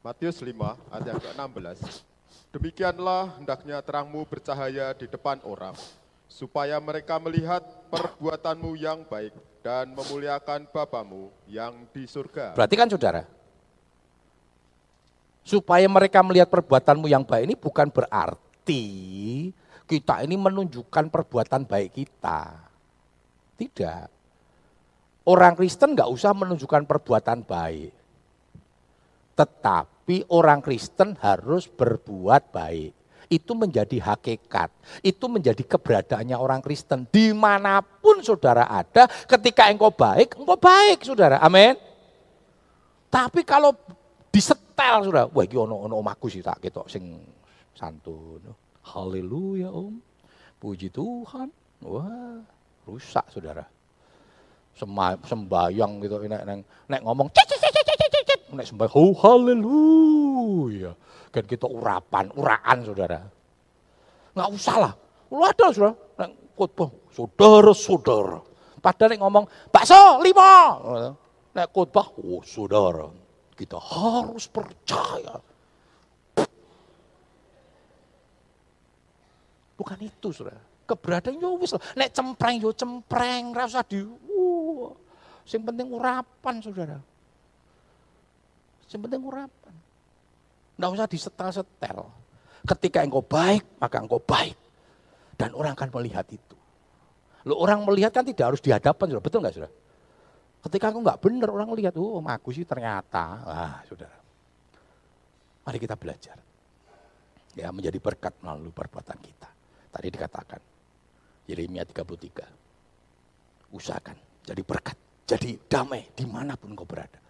[0.00, 0.56] Matius 5
[0.88, 2.08] ayat yang ke-16.
[2.56, 5.76] Demikianlah hendaknya terangmu bercahaya di depan orang,
[6.32, 7.60] supaya mereka melihat
[7.92, 12.56] perbuatanmu yang baik dan memuliakan Bapamu yang di surga.
[12.56, 13.22] Berarti kan saudara,
[15.44, 18.84] supaya mereka melihat perbuatanmu yang baik ini bukan berarti
[19.84, 22.70] kita ini menunjukkan perbuatan baik kita.
[23.58, 24.06] Tidak.
[25.28, 27.92] Orang Kristen nggak usah menunjukkan perbuatan baik.
[29.36, 32.99] Tetapi orang Kristen harus berbuat baik.
[33.30, 34.74] Itu menjadi hakikat.
[35.06, 37.06] Itu menjadi keberadaannya orang Kristen.
[37.06, 41.38] Di mana pun saudara ada, ketika engkau baik, engkau baik saudara.
[41.38, 41.78] Amin.
[43.06, 43.70] Tapi kalau
[44.34, 47.22] disetel saudara, wah ini ono ono omaku sih tak ketok sing
[47.78, 48.50] santun.
[48.82, 49.94] Haleluya om.
[50.58, 51.54] Puji Tuhan.
[51.86, 52.42] Wah
[52.90, 53.62] rusak saudara.
[54.80, 56.56] sembayang gitu, nek, nek,
[56.88, 60.96] nek ngomong cicit, cicit, cicit, cicit, nek sembayang, oh haleluya.
[61.30, 63.22] Kan kita urapan, uraan saudara.
[64.34, 64.92] Nggak usah lah,
[65.30, 68.38] lu ada saudara, nek khotbah, saudara-saudara.
[68.82, 70.50] Padahal nek ngomong, bakso lima.
[71.54, 73.06] Nek khotbah, oh saudara,
[73.54, 75.38] kita harus percaya.
[79.78, 84.90] Bukan itu saudara keberadaan yo wis nek cempreng yo cempreng ora usah di uh,
[85.46, 86.98] penting urapan saudara
[88.90, 89.74] sing penting urapan
[90.80, 91.98] nggak usah disetel-setel.
[92.64, 94.56] Ketika engkau baik maka engkau baik.
[95.36, 96.56] Dan orang akan melihat itu.
[97.44, 99.72] Lo orang melihat kan tidak harus dihadapan saudara betul nggak saudara
[100.60, 103.24] ketika aku nggak benar orang melihat oh aku sih ternyata.
[103.44, 104.16] Ah saudara.
[105.64, 106.36] Mari kita belajar.
[107.56, 109.48] Ya menjadi berkat melalui perbuatan kita.
[109.90, 110.60] Tadi dikatakan
[111.50, 113.74] Yeremia 33.
[113.74, 114.98] Usahakan jadi berkat,
[115.30, 117.22] jadi damai di mana pun kau berada.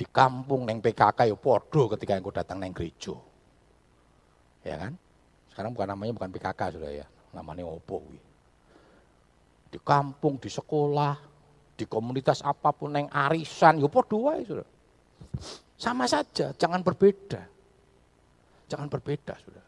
[0.00, 3.12] Di kampung neng PKK ya podo ketika engkau datang neng gereja.
[4.64, 4.96] Ya kan?
[5.52, 8.00] Sekarang bukan namanya bukan PKK sudah ya, namanya opo.
[9.68, 11.20] Di kampung, di sekolah,
[11.76, 14.64] di komunitas apa pun neng arisan, ya podo wae sudah.
[15.76, 17.44] Sama saja, jangan berbeda.
[18.72, 19.64] Jangan berbeda, sudah.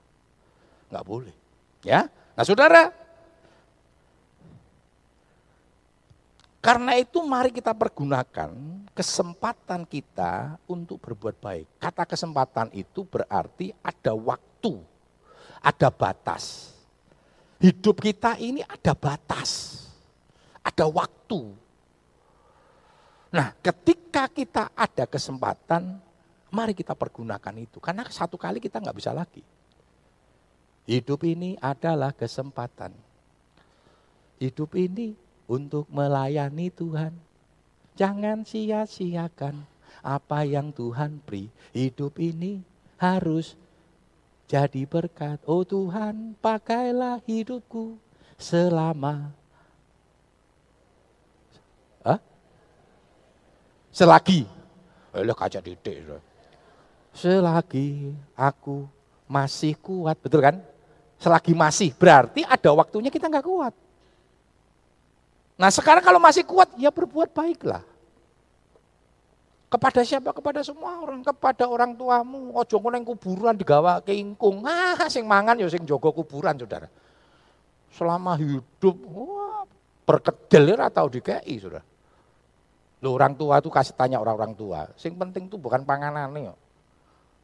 [0.88, 1.37] Enggak boleh.
[1.85, 2.09] Ya.
[2.09, 2.88] Nah, Saudara,
[6.62, 8.55] Karena itu mari kita pergunakan
[8.94, 11.66] kesempatan kita untuk berbuat baik.
[11.83, 14.79] Kata kesempatan itu berarti ada waktu,
[15.59, 16.70] ada batas.
[17.59, 19.83] Hidup kita ini ada batas,
[20.62, 21.51] ada waktu.
[23.35, 25.98] Nah ketika kita ada kesempatan,
[26.55, 27.83] mari kita pergunakan itu.
[27.83, 29.42] Karena satu kali kita nggak bisa lagi.
[30.87, 32.94] Hidup ini adalah kesempatan.
[34.38, 37.14] Hidup ini untuk melayani Tuhan.
[37.98, 39.62] Jangan sia-siakan
[40.00, 41.52] apa yang Tuhan beri.
[41.76, 42.64] Hidup ini
[42.96, 43.55] harus
[44.48, 45.40] jadi berkat.
[45.44, 47.96] Oh Tuhan, pakailah hidupku
[48.37, 49.33] selama
[52.02, 52.18] Hah?
[53.94, 54.42] Selagi.
[55.14, 56.02] Oleh kaca didik.
[57.14, 58.88] Selagi aku
[59.31, 60.18] masih kuat.
[60.18, 60.57] Betul kan?
[61.22, 61.94] Selagi masih.
[61.94, 63.74] Berarti ada waktunya kita nggak kuat.
[65.62, 67.87] Nah sekarang kalau masih kuat, ya berbuat baiklah.
[69.70, 70.35] Kepada siapa?
[70.35, 71.22] Kepada semua orang.
[71.22, 72.51] Kepada orang tuamu.
[72.51, 74.66] Ojo neng kuburan digawa ke ingkung.
[74.66, 76.90] Ah, sing mangan ya sing jogo kuburan, saudara.
[77.94, 79.62] Selama hidup, wah,
[80.03, 81.87] berkedel ya atau dikei, saudara.
[82.98, 84.90] Loh, orang tua itu kasih tanya orang-orang tua.
[84.98, 86.51] Sing penting itu bukan panganan nih.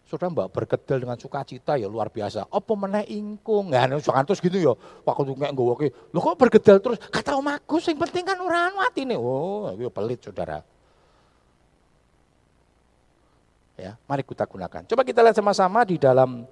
[0.09, 2.49] Saudara mbak berkedel dengan sukacita ya luar biasa.
[2.49, 3.69] Apa meneh ingkung?
[3.69, 4.73] Nggak, jangan terus gitu ya.
[5.05, 6.97] Waktu kayak gue oke, lo kok berkedel terus?
[7.13, 9.21] Kata Om Agus, yang penting kan orang mati nih.
[9.21, 10.65] Oh, itu pelit saudara.
[13.77, 14.89] Ya, mari kita gunakan.
[14.89, 16.49] Coba kita lihat sama-sama di dalam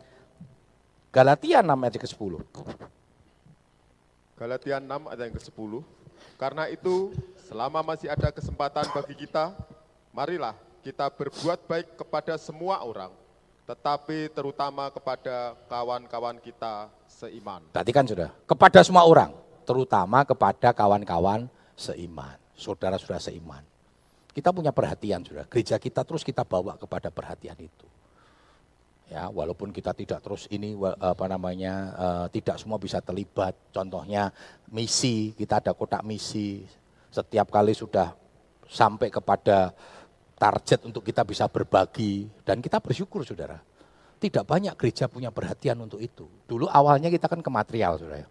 [1.08, 2.32] Galatia 6 ayat ke-10.
[4.36, 5.72] Galatia 6 ayat yang ke-10.
[6.36, 7.16] Karena itu,
[7.48, 9.56] selama masih ada kesempatan bagi kita,
[10.12, 10.52] marilah
[10.84, 13.10] kita berbuat baik kepada semua orang,
[13.66, 17.60] tetapi terutama kepada kawan-kawan kita seiman.
[17.74, 19.34] Tadi kan sudah, kepada semua orang,
[19.66, 22.38] terutama kepada kawan-kawan seiman.
[22.54, 23.60] Saudara sudah seiman.
[24.30, 25.44] Kita punya perhatian sudah.
[25.50, 27.84] Gereja kita terus kita bawa kepada perhatian itu.
[29.06, 33.54] Ya, walaupun kita tidak terus ini apa namanya uh, tidak semua bisa terlibat.
[33.70, 34.30] Contohnya
[34.70, 36.66] misi, kita ada kotak misi.
[37.10, 38.14] Setiap kali sudah
[38.66, 39.70] sampai kepada
[40.36, 43.56] target untuk kita bisa berbagi dan kita bersyukur Saudara.
[44.16, 46.24] Tidak banyak gereja punya perhatian untuk itu.
[46.48, 48.28] Dulu awalnya kita kan ke material Saudara.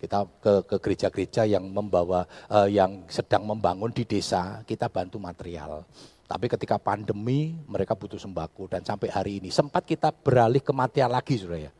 [0.00, 5.84] Kita ke ke gereja-gereja yang membawa uh, yang sedang membangun di desa, kita bantu material.
[6.24, 11.20] Tapi ketika pandemi mereka butuh sembako dan sampai hari ini sempat kita beralih ke material
[11.20, 11.72] lagi sudah ya.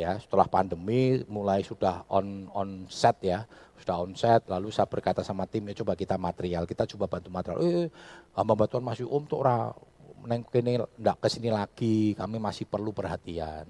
[0.00, 3.44] Ya, setelah pandemi mulai sudah on on set ya,
[3.76, 7.28] sudah on set lalu saya berkata sama tim ya coba kita material, kita coba bantu
[7.28, 7.60] material.
[7.60, 7.88] Eh,
[8.32, 9.76] hamba Tuhan masih om tuh ora
[10.24, 13.68] neng kene ndak ke sini lagi, kami masih perlu perhatian.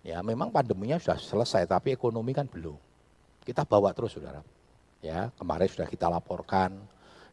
[0.00, 2.74] Ya memang pandeminya sudah selesai tapi ekonomi kan belum.
[3.46, 4.40] Kita bawa terus saudara.
[4.98, 6.74] Ya kemarin sudah kita laporkan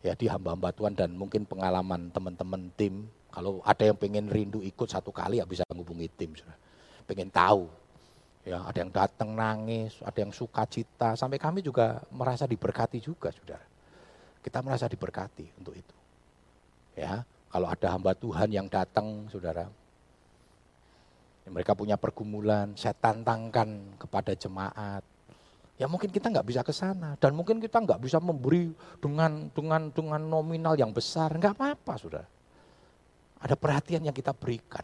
[0.05, 3.09] ya di hamba-hamba Tuhan dan mungkin pengalaman teman-teman tim.
[3.31, 6.59] Kalau ada yang pengen rindu ikut satu kali ya bisa menghubungi tim saudara.
[7.07, 7.69] Pengen tahu.
[8.47, 11.19] Ya ada yang datang nangis, ada yang suka cita.
[11.19, 13.67] Sampai kami juga merasa diberkati juga saudara.
[14.39, 15.95] Kita merasa diberkati untuk itu.
[16.95, 19.67] Ya, kalau ada hamba Tuhan yang datang, saudara,
[21.51, 25.03] mereka punya pergumulan, saya tantangkan kepada jemaat.
[25.77, 29.93] Ya mungkin kita nggak bisa ke sana dan mungkin kita nggak bisa memberi dengan dengan
[29.93, 32.25] dengan nominal yang besar, nggak apa-apa sudah.
[33.43, 34.81] Ada perhatian yang kita berikan.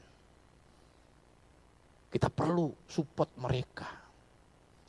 [2.13, 3.89] Kita perlu support mereka.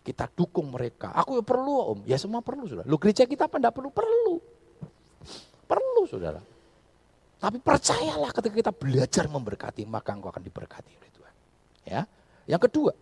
[0.04, 1.16] Kita dukung mereka.
[1.16, 2.84] Aku ya perlu om, ya semua perlu sudah.
[2.84, 3.88] Lu gereja kita apa enggak perlu?
[3.88, 4.34] Perlu.
[5.64, 6.44] Perlu saudara.
[7.40, 10.92] Tapi percayalah ketika kita belajar memberkati, maka engkau akan diberkati.
[11.84, 12.08] Ya.
[12.44, 12.92] Yang kedua,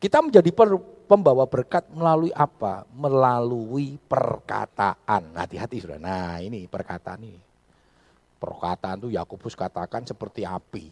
[0.00, 0.48] kita menjadi
[1.04, 2.88] pembawa berkat melalui apa?
[2.92, 5.36] Melalui perkataan.
[5.36, 6.00] Hati-hati sudah.
[6.00, 7.40] Nah ini perkataan ini.
[8.40, 10.88] Perkataan itu Yakobus katakan seperti api.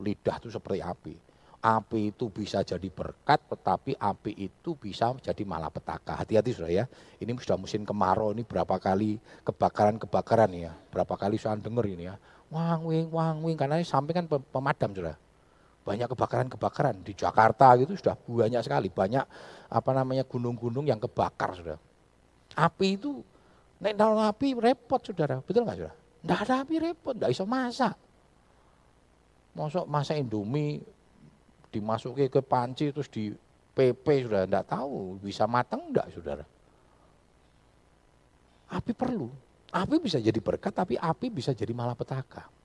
[0.00, 1.25] Lidah itu seperti api.
[1.66, 6.22] Api itu bisa jadi berkat, tetapi api itu bisa menjadi malapetaka.
[6.22, 6.86] Hati-hati sudah ya.
[7.18, 10.70] Ini sudah musim kemarau, ini berapa kali kebakaran-kebakaran ya.
[10.94, 12.14] Berapa kali saya dengar ini ya.
[12.54, 15.18] Wang wing, karena sampai kan pemadam sudah
[15.82, 17.02] banyak kebakaran-kebakaran.
[17.02, 18.86] Di Jakarta gitu sudah banyak sekali.
[18.86, 19.24] Banyak
[19.66, 21.82] apa namanya gunung-gunung yang kebakar sudah
[22.56, 23.20] api itu
[23.82, 25.42] naik dalam api repot saudara.
[25.44, 25.94] Betul nggak saudara?
[26.24, 27.14] Nggak ada api repot.
[27.18, 27.94] Nggak bisa masak.
[29.52, 30.80] Masuk masak indomie
[31.76, 33.30] dimasuki ke panci terus di
[33.76, 36.44] PP sudah nggak tahu bisa matang enggak saudara
[38.72, 39.28] api perlu
[39.70, 42.56] api bisa jadi berkat tapi api bisa jadi malapetaka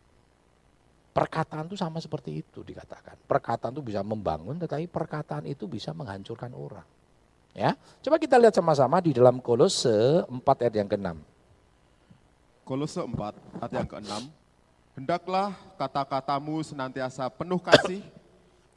[1.11, 3.19] Perkataan itu sama seperti itu dikatakan.
[3.27, 6.87] Perkataan itu bisa membangun, tetapi perkataan itu bisa menghancurkan orang.
[7.51, 11.07] Ya, coba kita lihat sama-sama di dalam Kolose 4 ayat yang ke-6.
[12.63, 13.11] Kolose 4
[13.59, 14.11] ayat yang ke-6.
[14.95, 17.99] Hendaklah kata-katamu senantiasa penuh kasih,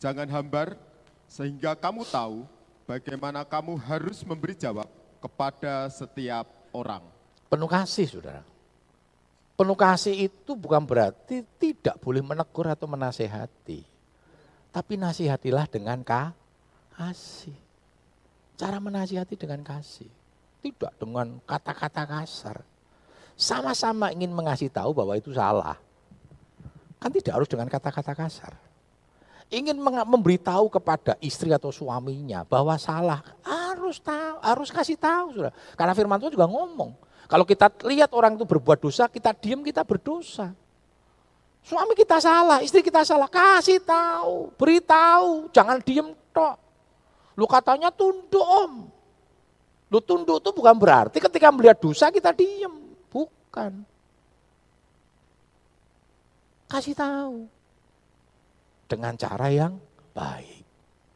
[0.05, 0.77] jangan hambar,
[1.25, 2.45] sehingga kamu tahu
[2.85, 4.85] bagaimana kamu harus memberi jawab
[5.17, 6.45] kepada setiap
[6.77, 7.01] orang.
[7.49, 8.45] Penuh kasih, saudara.
[9.57, 13.81] Penuh kasih itu bukan berarti tidak boleh menegur atau menasehati.
[14.69, 17.57] Tapi nasihatilah dengan kasih.
[18.61, 20.11] Cara menasihati dengan kasih.
[20.61, 22.61] Tidak dengan kata-kata kasar.
[23.39, 25.79] Sama-sama ingin mengasih tahu bahwa itu salah.
[26.99, 28.74] Kan tidak harus dengan kata-kata kasar.
[29.53, 35.53] Ingin memberitahu kepada istri atau suaminya bahwa salah, harus tahu, harus kasih tahu sudah.
[35.77, 36.97] Karena firman Tuhan juga ngomong,
[37.29, 40.53] kalau kita lihat orang itu berbuat dosa, kita diam, kita berdosa.
[41.65, 46.61] Suami kita salah, istri kita salah, kasih tahu, beritahu, jangan diem tok.
[47.41, 48.93] Lu katanya tunduk om.
[49.89, 52.73] Lu tunduk itu bukan berarti ketika melihat dosa kita diem,
[53.09, 53.81] bukan.
[56.69, 57.49] Kasih tahu.
[58.85, 59.81] Dengan cara yang
[60.13, 60.65] baik.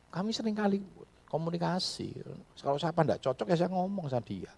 [0.08, 0.80] Kami sering kali
[1.28, 2.16] komunikasi.
[2.58, 4.52] Kalau siapa tidak cocok ya saya ngomong sama dia.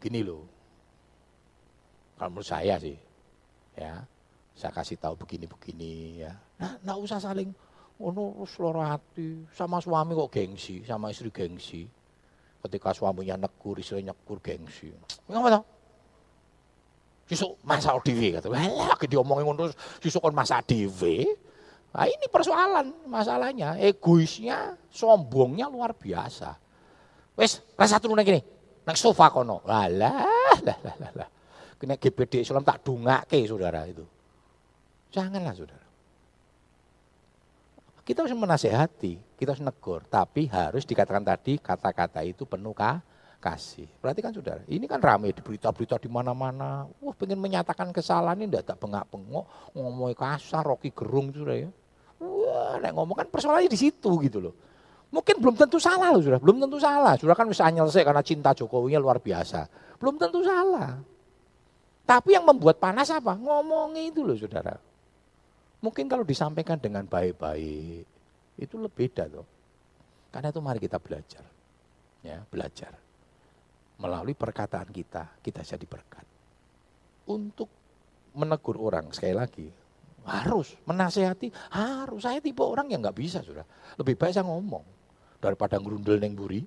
[0.00, 0.44] Gini loh.
[2.16, 2.96] Kalau menurut saya sih.
[3.76, 4.00] Ya.
[4.56, 6.32] Saya kasih tahu begini-begini ya.
[6.56, 7.52] Nah, nggak usah saling
[8.00, 11.84] ono oh, hati sama suami kok gengsi, sama istri gengsi.
[12.64, 14.88] Ketika suaminya negur, istrinya negur gengsi.
[15.28, 15.62] Ngapa tau?
[17.26, 18.48] Sisuk masak dhewe kata.
[18.48, 19.68] Lah diomongin ngono
[20.00, 21.36] sisuk kon masak dhewe.
[21.96, 26.52] Nah ini persoalan masalahnya, egoisnya, sombongnya luar biasa.
[27.40, 28.44] Wes, rasa turun gini,
[28.84, 29.64] nang sofa kono.
[29.64, 31.28] Lah lah lah lah lah.
[31.80, 34.04] Kena GPD Islam tak dungake saudara itu.
[35.08, 35.88] Janganlah saudara.
[38.04, 43.00] Kita harus menasehati, kita harus negur, tapi harus dikatakan tadi kata-kata itu penuh kah?
[43.36, 43.86] kasih.
[44.00, 46.88] Perhatikan saudara, ini kan ramai di berita-berita di mana-mana.
[46.98, 49.44] Wah pengen menyatakan kesalahan ini tidak bengak-bengok,
[49.76, 51.70] ngomong kasar, roki gerung saudara ya.
[52.20, 54.54] Wah, nek ngomong kan persoalannya di situ gitu loh.
[55.12, 57.14] Mungkin belum tentu salah loh sudah, belum tentu salah.
[57.14, 59.68] Sudah kan bisa nyelesai karena cinta Jokowi luar biasa.
[60.00, 60.98] Belum tentu salah.
[62.06, 63.34] Tapi yang membuat panas apa?
[63.34, 64.78] Ngomongnya itu loh saudara.
[65.82, 68.06] Mungkin kalau disampaikan dengan baik-baik,
[68.56, 69.46] itu lebih beda loh.
[70.32, 71.44] Karena itu mari kita belajar.
[72.24, 72.92] Ya, belajar.
[73.96, 76.26] Melalui perkataan kita, kita jadi berkat.
[77.30, 77.70] Untuk
[78.36, 79.66] menegur orang, sekali lagi,
[80.26, 82.20] harus menasehati, harus.
[82.26, 83.62] Saya tipe orang yang nggak bisa sudah.
[83.96, 84.82] Lebih baik saya ngomong
[85.38, 86.62] daripada ngerundel neng buri.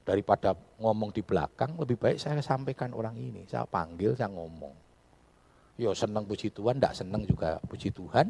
[0.00, 3.46] Daripada ngomong di belakang, lebih baik saya sampaikan orang ini.
[3.46, 4.72] Saya panggil, saya ngomong.
[5.78, 8.26] Yo seneng puji Tuhan, tidak seneng juga puji Tuhan.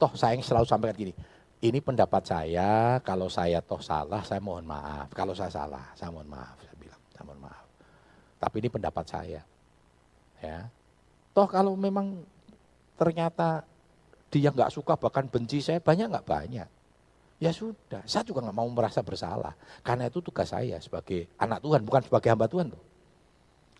[0.00, 1.14] Toh saya selalu sampaikan gini,
[1.62, 5.14] ini pendapat saya, kalau saya toh salah, saya mohon maaf.
[5.14, 6.58] Kalau saya salah, saya mohon maaf.
[6.58, 7.64] Saya bilang, saya mohon maaf.
[8.42, 9.40] Tapi ini pendapat saya.
[10.42, 10.66] Ya,
[11.32, 12.26] Toh kalau memang
[13.02, 13.66] ternyata
[14.30, 16.68] dia nggak suka bahkan benci saya banyak nggak banyak.
[17.42, 19.58] Ya sudah, saya juga nggak mau merasa bersalah.
[19.82, 22.82] Karena itu tugas saya sebagai anak Tuhan, bukan sebagai hamba Tuhan tuh.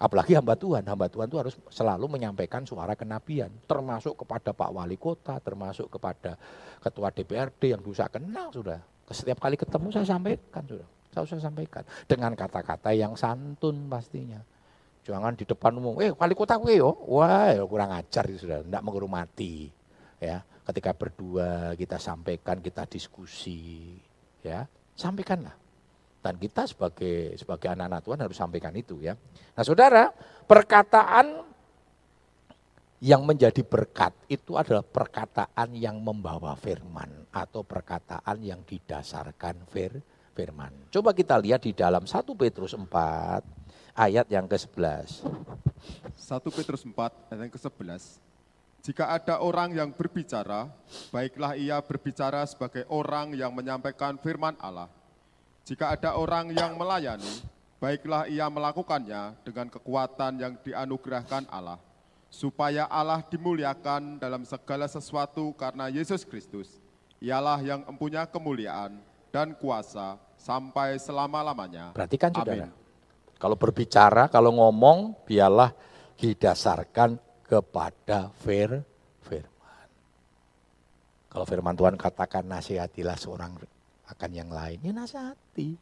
[0.03, 3.55] Apalagi hamba Tuhan, hamba Tuhan itu harus selalu menyampaikan suara kenabian.
[3.71, 6.35] Termasuk kepada Pak Wali Kota, termasuk kepada
[6.83, 8.83] Ketua DPRD yang bisa kenal sudah.
[9.07, 10.89] Setiap kali ketemu saya sampaikan sudah.
[11.15, 11.87] Saya usah sampaikan.
[12.11, 14.43] Dengan kata-kata yang santun pastinya.
[15.03, 18.83] Jangan di depan umum, eh wali kota gue yo, wah kurang ajar itu sudah, tidak
[18.87, 19.67] menghormati.
[20.23, 23.99] Ya, ketika berdua kita sampaikan, kita diskusi,
[24.47, 24.63] ya
[24.95, 25.59] sampaikanlah.
[26.23, 29.19] Dan kita sebagai sebagai anak-anak Tuhan harus sampaikan itu ya.
[29.59, 30.15] Nah saudara,
[30.47, 31.51] perkataan
[33.03, 39.99] yang menjadi berkat itu adalah perkataan yang membawa firman atau perkataan yang didasarkan fir,
[40.39, 40.71] firman.
[40.95, 42.87] Coba kita lihat di dalam 1 Petrus 4
[43.93, 45.25] ayat yang ke-11.
[46.17, 46.95] 1 Petrus 4
[47.33, 48.21] ayat yang ke-11.
[48.83, 50.67] Jika ada orang yang berbicara,
[51.15, 54.91] baiklah ia berbicara sebagai orang yang menyampaikan firman Allah.
[55.63, 57.47] Jika ada orang yang melayani,
[57.79, 61.79] baiklah ia melakukannya dengan kekuatan yang dianugerahkan Allah,
[62.27, 66.83] supaya Allah dimuliakan dalam segala sesuatu karena Yesus Kristus.
[67.23, 68.99] Ialah yang mempunyai kemuliaan
[69.31, 71.95] dan kuasa sampai selama-lamanya.
[71.95, 72.67] Perhatikan saudara.
[72.67, 72.82] Amin.
[73.43, 75.75] Kalau berbicara, kalau ngomong, biarlah
[76.15, 78.87] didasarkan kepada fir,
[79.27, 79.89] firman.
[81.27, 83.59] Kalau firman Tuhan katakan nasihatilah seorang
[84.07, 85.75] akan yang lain, ya nasihati.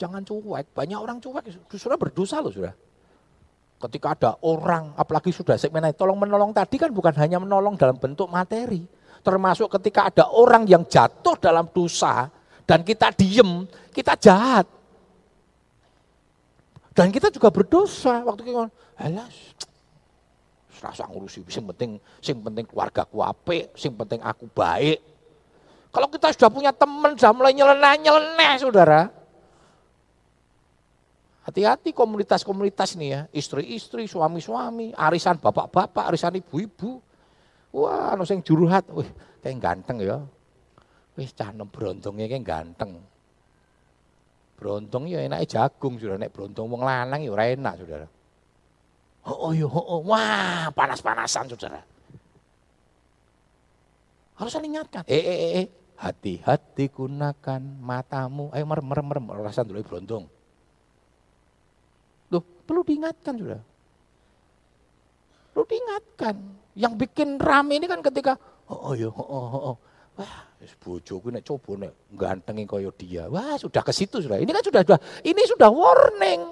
[0.00, 2.72] Jangan cuek, banyak orang cuek, sudah berdosa loh sudah.
[3.76, 8.32] Ketika ada orang, apalagi sudah segmen tolong menolong tadi kan bukan hanya menolong dalam bentuk
[8.32, 8.88] materi.
[9.20, 12.32] Termasuk ketika ada orang yang jatuh dalam dosa,
[12.64, 14.64] dan kita diem, kita jahat.
[16.92, 18.68] Dan kita juga berdosa waktu kita
[19.00, 19.34] alas
[20.82, 24.98] rasa ngurusi sing penting sing penting keluarga ku apik, sing penting aku baik.
[25.94, 29.00] Kalau kita sudah punya teman sudah mulai nyeleneh-nyeleneh Saudara.
[31.42, 37.02] Hati-hati komunitas-komunitas nih ya, istri-istri, suami-suami, arisan bapak-bapak, arisan ibu-ibu.
[37.74, 39.10] Wah, sing juruhat, wih,
[39.42, 40.22] kayak ganteng ya.
[41.18, 43.02] Wih, canem berontongnya kayak ganteng.
[44.62, 48.06] Brontong ya enaknya jagung sudah nek brontong wong lanang ya ora enak Saudara.
[49.26, 50.00] Oh, oh ya, oh, oh.
[50.06, 51.82] wah panas-panasan Saudara.
[54.38, 55.02] Harus saling ingatkan.
[55.10, 55.68] Eh, eh, eh, eh.
[55.98, 58.54] hati-hati gunakan matamu.
[58.54, 59.24] Ayo merem, merem, merem.
[59.34, 60.30] Rasan dulu brontong.
[62.30, 63.62] Loh, perlu diingatkan sudah.
[65.50, 66.34] Perlu diingatkan.
[66.78, 68.38] Yang bikin rame ini kan ketika,
[68.70, 69.76] oh, oh ya, oh, oh, oh.
[70.12, 70.44] Wah,
[70.82, 73.24] bojoku nek coba nek gantengin kaya dia.
[73.32, 74.36] Wah, sudah ke situ sudah.
[74.36, 76.42] Ini kan sudah sudah ini sudah warning.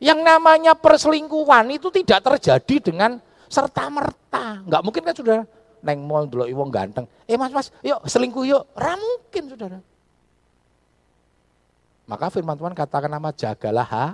[0.00, 4.60] Yang namanya perselingkuhan itu tidak terjadi dengan serta merta.
[4.64, 5.44] Enggak mungkin kan saudara
[5.86, 7.06] neng mall dulu wong ganteng.
[7.30, 8.64] Eh mas mas, yuk selingkuh yuk.
[8.74, 9.78] Ra mungkin saudara.
[12.06, 14.06] Maka firman Tuhan katakan nama jagalah ha,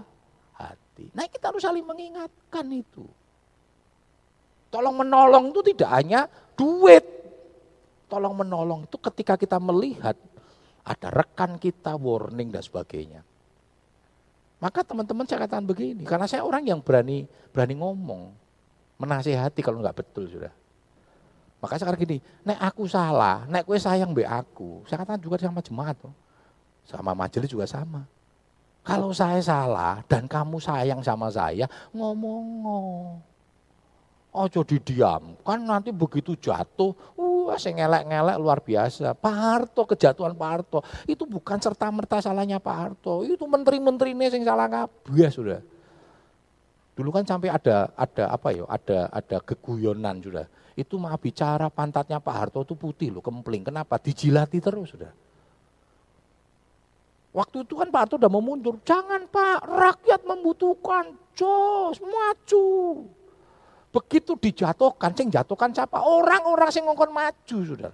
[0.57, 1.12] hati.
[1.12, 3.05] Nah kita harus saling mengingatkan itu.
[4.72, 6.24] Tolong menolong itu tidak hanya
[6.62, 7.04] duit.
[8.06, 10.14] Tolong menolong itu ketika kita melihat
[10.86, 13.26] ada rekan kita warning dan sebagainya.
[14.62, 18.30] Maka teman-teman saya katakan begini, karena saya orang yang berani berani ngomong,
[18.94, 20.54] menasehati kalau nggak betul sudah.
[21.58, 25.62] Maka sekarang gini, nek aku salah, nek kue sayang be aku, saya katakan juga sama
[25.62, 26.14] jemaat, tuh.
[26.86, 28.06] sama majelis juga sama.
[28.82, 33.22] Kalau saya salah dan kamu sayang sama saya, ngomong.
[34.33, 39.12] Ojo didiam, kan nanti begitu jatuh, uh, saya ngelek-ngelek luar biasa.
[39.12, 44.33] Pak Harto, kejatuhan Pak Harto, itu bukan serta merta salahnya Pak Harto, itu menteri-menteri ini
[44.33, 45.61] yang salah kabeh sudah.
[46.97, 50.49] Dulu kan sampai ada ada apa ya, ada ada keguyonan sudah.
[50.80, 53.68] Itu maaf bicara pantatnya Pak Harto itu putih loh, kempling.
[53.68, 54.01] Kenapa?
[54.01, 55.12] Dijilati terus sudah.
[57.37, 58.80] Waktu itu kan Pak Harto udah mau mundur.
[58.80, 61.20] Jangan Pak, rakyat membutuhkan.
[61.37, 62.64] Jos, maju.
[63.93, 66.01] Begitu dijatuhkan, sing jatuhkan siapa?
[66.01, 67.93] Orang-orang sing ngongkon maju, sudah.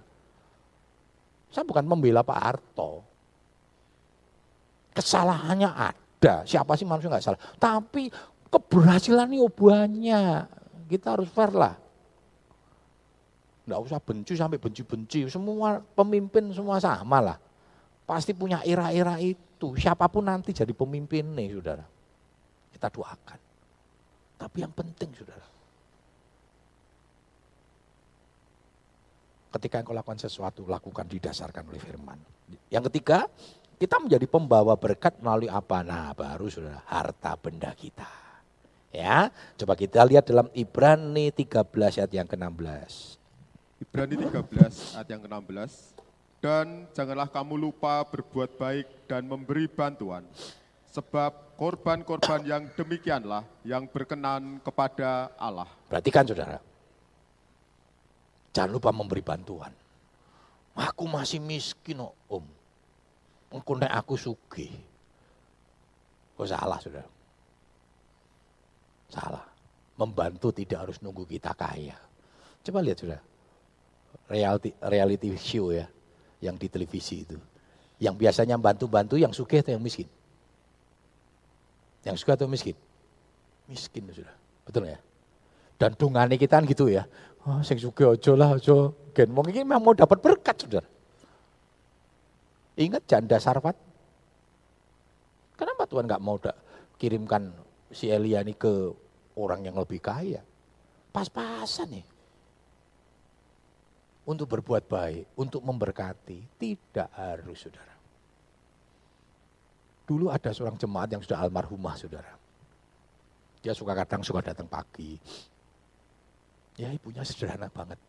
[1.51, 3.03] Saya bukan membela Pak Harto.
[4.95, 7.41] Kesalahannya ada, siapa sih manusia nggak salah.
[7.59, 8.07] Tapi
[8.47, 10.41] keberhasilan banyak.
[10.87, 11.75] Kita harus fair lah.
[13.67, 15.27] Nggak usah benci sampai benci-benci.
[15.27, 17.37] Semua pemimpin semua sama lah.
[18.07, 19.75] Pasti punya era-era itu.
[19.75, 21.85] Siapa pun nanti jadi pemimpin nih, saudara.
[22.71, 23.39] Kita doakan.
[24.39, 25.58] Tapi yang penting, saudara
[29.49, 32.19] ketika engkau lakukan sesuatu, lakukan didasarkan oleh firman.
[32.69, 33.25] Yang ketiga,
[33.79, 35.81] kita menjadi pembawa berkat melalui apa?
[35.81, 38.09] Nah, baru sudah harta benda kita.
[38.89, 43.21] Ya, coba kita lihat dalam Ibrani 13 ayat yang ke-16.
[43.85, 45.71] Ibrani 13 ayat yang ke-16.
[46.39, 50.23] Dan janganlah kamu lupa berbuat baik dan memberi bantuan.
[50.89, 55.67] Sebab korban-korban yang demikianlah yang berkenan kepada Allah.
[55.85, 56.57] Perhatikan saudara,
[58.59, 59.71] Jangan lupa memberi bantuan.
[60.75, 62.43] Aku masih miskin oh, om.
[63.55, 64.67] Engkau aku suki.
[66.35, 67.07] Oh salah sudah.
[69.07, 69.47] Salah.
[69.95, 71.95] Membantu tidak harus nunggu kita kaya.
[72.59, 73.23] Coba lihat sudah.
[74.27, 75.87] Reality, reality show ya.
[76.43, 77.39] Yang di televisi itu.
[77.95, 80.11] Yang biasanya bantu-bantu yang suka atau yang miskin?
[82.03, 82.75] Yang suka atau miskin?
[83.71, 84.35] Miskin sudah.
[84.67, 84.99] Betul ya?
[85.79, 87.07] Dan dungane kita kan gitu ya.
[87.47, 88.91] Oh, sing suge ojo lah, ojo.
[89.15, 90.89] Gen wong memang mau dapat berkat, Saudara.
[92.79, 93.75] Ingat janda Sarfat?
[95.59, 96.55] Kenapa Tuhan nggak mau da,
[96.95, 97.51] kirimkan
[97.91, 98.95] si Elia ini ke
[99.35, 100.39] orang yang lebih kaya?
[101.11, 102.05] Pas-pasan nih.
[104.23, 107.95] Untuk berbuat baik, untuk memberkati, tidak harus saudara.
[110.07, 112.31] Dulu ada seorang jemaat yang sudah almarhumah saudara.
[113.59, 115.19] Dia suka kadang suka datang pagi,
[116.79, 117.99] Ya ibunya sederhana banget,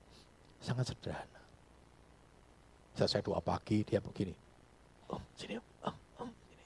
[0.63, 1.43] sangat sederhana.
[2.95, 4.31] Saya doa pagi, dia begini,
[5.11, 6.65] Om, sini om, om, om, sini.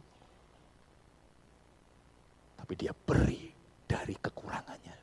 [2.62, 3.50] Tapi dia beri
[3.90, 4.98] dari kekurangannya.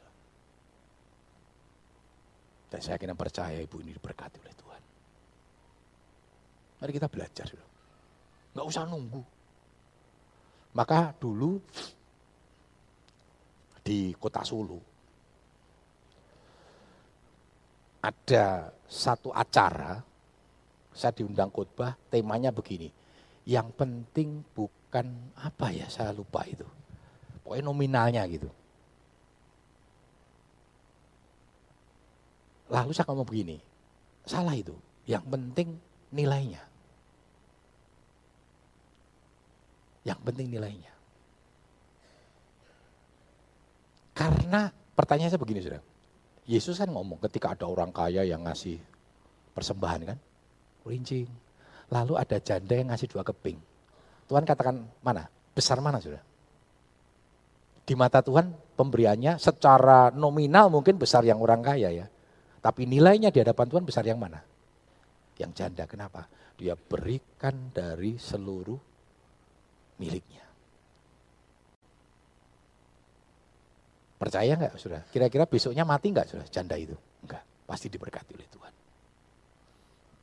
[2.71, 4.62] Dan saya kira percaya ibu ini diberkati oleh Tuhan.
[6.83, 7.47] Mari kita belajar.
[8.59, 9.23] Nggak usah nunggu.
[10.75, 11.63] Maka dulu
[13.87, 14.83] di kota Solo
[18.03, 20.03] ada satu acara,
[20.91, 22.91] saya diundang khotbah, temanya begini.
[23.47, 25.07] Yang penting bukan
[25.39, 26.67] apa ya, saya lupa itu.
[27.47, 28.51] Pokoknya nominalnya gitu.
[32.75, 33.63] Lalu saya ngomong begini,
[34.27, 34.75] salah itu.
[35.07, 35.69] Yang penting
[36.11, 36.72] nilainya.
[40.03, 40.93] Yang penting nilainya.
[44.13, 45.83] Karena pertanyaan saya begini sudah.
[46.47, 48.77] Yesus kan ngomong ketika ada orang kaya yang ngasih
[49.55, 50.19] persembahan kan.
[50.83, 51.31] Rincing.
[51.93, 53.59] Lalu ada janda yang ngasih dua keping.
[54.27, 55.29] Tuhan katakan mana?
[55.53, 56.21] Besar mana sudah?
[57.83, 62.07] Di mata Tuhan pemberiannya secara nominal mungkin besar yang orang kaya ya.
[62.63, 64.39] Tapi nilainya di hadapan Tuhan besar yang mana?
[65.39, 65.85] Yang janda.
[65.87, 66.27] Kenapa?
[66.55, 68.92] Dia berikan dari seluruh
[70.03, 70.43] miliknya.
[74.19, 75.03] Percaya nggak sudah?
[75.11, 76.95] Kira-kira besoknya mati nggak sudah janda itu?
[77.23, 78.75] Enggak, pasti diberkati oleh Tuhan.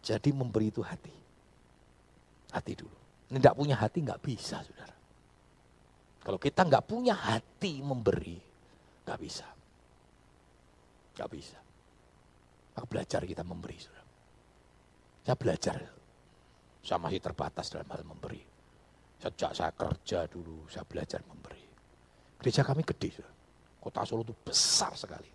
[0.04, 1.16] Jadi memberi itu hati.
[2.56, 2.98] Hati dulu.
[3.32, 4.96] Tidak punya hati nggak bisa saudara.
[6.24, 8.40] Kalau kita nggak punya hati memberi,
[9.04, 9.48] nggak bisa.
[11.20, 11.60] Nggak bisa.
[12.76, 14.08] Maka belajar kita memberi saudara.
[15.28, 15.76] Saya belajar.
[16.80, 18.49] Saya masih terbatas dalam hal memberi.
[19.20, 21.60] Sejak saya kerja dulu, saya belajar memberi.
[22.40, 23.20] Gereja kami gede
[23.80, 25.28] Kota Solo itu besar sekali.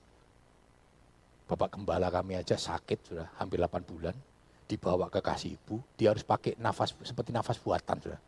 [1.45, 4.16] Bapak gembala kami aja sakit sudah hampir 8 bulan,
[4.64, 8.20] dibawa ke kasih ibu, dia harus pakai nafas seperti nafas buatan sudah.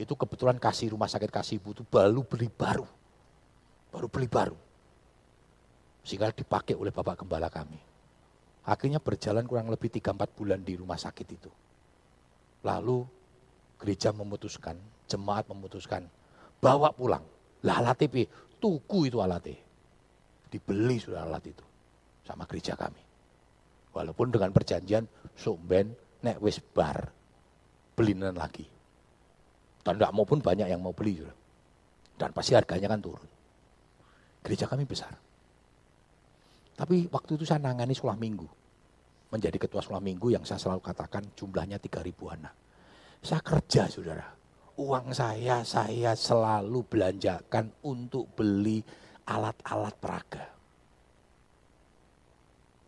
[0.00, 2.88] Itu kebetulan kasih rumah sakit kasih ibu itu baru beli baru.
[3.92, 4.56] Baru beli baru.
[6.04, 7.80] Sehingga dipakai oleh Bapak Gembala kami.
[8.64, 11.52] Akhirnya berjalan kurang lebih 3-4 bulan di rumah sakit itu.
[12.64, 13.04] Lalu
[13.76, 16.08] gereja memutuskan, jemaat memutuskan,
[16.60, 17.24] bawa pulang.
[17.64, 18.28] Lah alat TV,
[18.60, 19.56] tuku itu alatnya.
[20.52, 21.64] Dibeli sudah alat itu
[22.24, 23.00] sama gereja kami.
[23.94, 25.92] Walaupun dengan perjanjian sumben
[26.24, 27.08] nek wis bar
[27.96, 28.66] belinan lagi.
[29.84, 31.36] Dan tidak maupun banyak yang mau beli sudah.
[32.16, 33.28] Dan pasti harganya kan turun.
[34.44, 35.12] Gereja kami besar.
[36.74, 38.48] Tapi waktu itu saya nangani sekolah minggu.
[39.30, 42.54] Menjadi ketua sekolah minggu yang saya selalu katakan jumlahnya 3 ribu anak.
[43.24, 44.43] Saya kerja saudara
[44.74, 48.82] uang saya saya selalu belanjakan untuk beli
[49.26, 50.44] alat-alat peraga.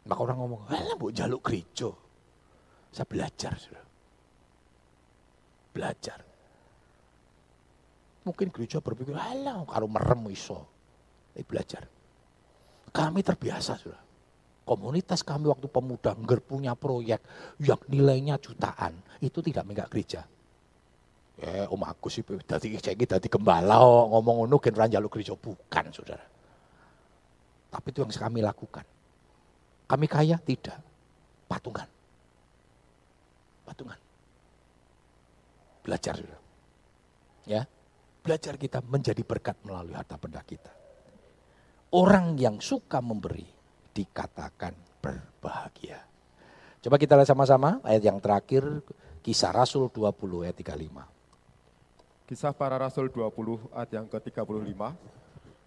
[0.07, 1.91] Maka orang ngomong, alah bu jaluk gereja.
[2.95, 3.87] Saya belajar sudah.
[5.75, 6.19] Belajar.
[8.23, 10.63] Mungkin gereja berpikir, alah kalau merem iso.
[11.35, 11.83] Tapi belajar.
[12.95, 14.03] Kami terbiasa sudah.
[14.67, 17.23] Komunitas kami waktu pemuda nggak punya proyek
[17.63, 18.99] yang nilainya jutaan.
[19.23, 20.27] Itu tidak menggak gereja
[21.37, 23.77] Eh, Om Agus sih dadi saiki dadi gembala
[24.09, 26.25] ngomong ngono gen ora njaluk gereja bukan, Saudara.
[27.69, 28.87] Tapi itu yang kami lakukan.
[29.85, 30.81] Kami kaya tidak.
[31.45, 31.85] Patungan.
[33.69, 33.99] Patungan.
[35.85, 36.41] Belajar, Saudara.
[37.45, 37.63] Ya.
[38.25, 40.73] Belajar kita menjadi berkat melalui harta benda kita.
[41.93, 43.47] Orang yang suka memberi
[43.95, 46.01] dikatakan berbahagia.
[46.83, 48.83] Coba kita lihat sama-sama ayat yang terakhir
[49.23, 51.16] kisah Rasul 20 ayat 35.
[52.27, 54.75] Kisah para Rasul 20 ayat yang ke-35.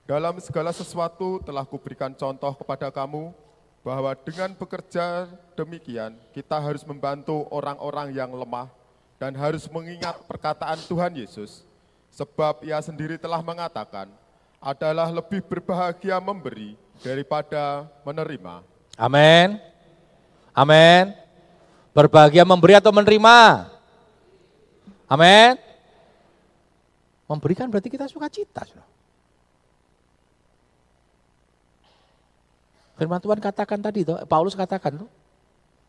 [0.04, 3.32] Dalam segala sesuatu telah kuberikan contoh kepada kamu
[3.80, 8.68] bahwa dengan bekerja demikian kita harus membantu orang-orang yang lemah
[9.16, 11.64] dan harus mengingat perkataan Tuhan Yesus.
[12.12, 14.12] Sebab ia sendiri telah mengatakan,
[14.60, 18.68] adalah lebih berbahagia memberi daripada menerima.
[19.00, 19.56] Amin.
[20.52, 21.16] Amin.
[21.96, 23.72] Berbahagia memberi atau menerima?
[25.08, 25.69] Amin.
[27.30, 28.66] Memberikan berarti kita suka cita.
[32.98, 35.10] Firman Tuhan katakan tadi, tuh, Paulus katakan, tuh,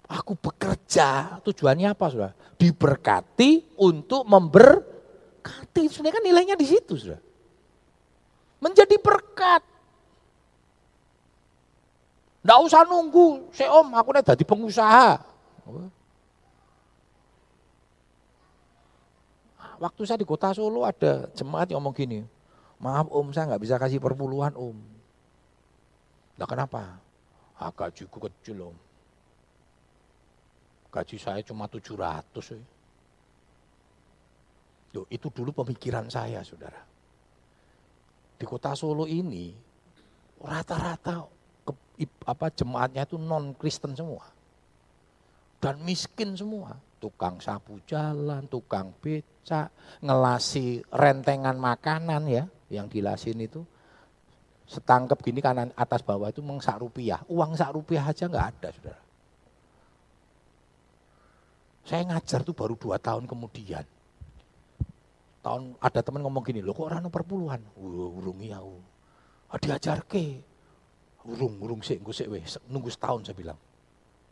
[0.04, 2.32] aku bekerja, tujuannya apa sudah?
[2.60, 5.88] Diberkati untuk memberkati.
[5.88, 7.18] Sebenarnya kan nilainya di situ sudah.
[8.60, 9.64] Menjadi berkat.
[12.44, 15.08] Tidak usah nunggu, si om aku nih jadi pengusaha.
[19.80, 22.20] Waktu saya di kota Solo ada jemaat yang ngomong gini,
[22.76, 24.76] maaf om saya nggak bisa kasih perpuluhan om.
[26.36, 27.00] Nah kenapa?
[27.56, 28.76] Ah, gajiku kecil om.
[30.92, 31.96] Gaji saya cuma 700
[32.52, 32.60] ya.
[34.90, 36.82] Loh, itu dulu pemikiran saya saudara.
[38.36, 39.56] Di kota Solo ini
[40.40, 41.24] rata-rata
[42.28, 44.24] apa jemaatnya itu non Kristen semua
[45.60, 49.72] dan miskin semua tukang sapu jalan, tukang becak,
[50.04, 53.64] ngelasi rentengan makanan ya, yang dilasin itu
[54.70, 57.18] setangkep gini kanan atas bawah itu mengsak rupiah.
[57.26, 59.02] Uang sak rupiah aja nggak ada, saudara.
[61.82, 63.82] Saya ngajar tuh baru dua tahun kemudian.
[65.40, 67.58] Tahun ada teman ngomong gini, loh kok orang perpuluhan?
[67.80, 68.60] Urung ya,
[69.58, 70.38] diajar ke.
[71.26, 71.98] Urung, urung sih,
[72.68, 73.58] nunggu setahun saya bilang.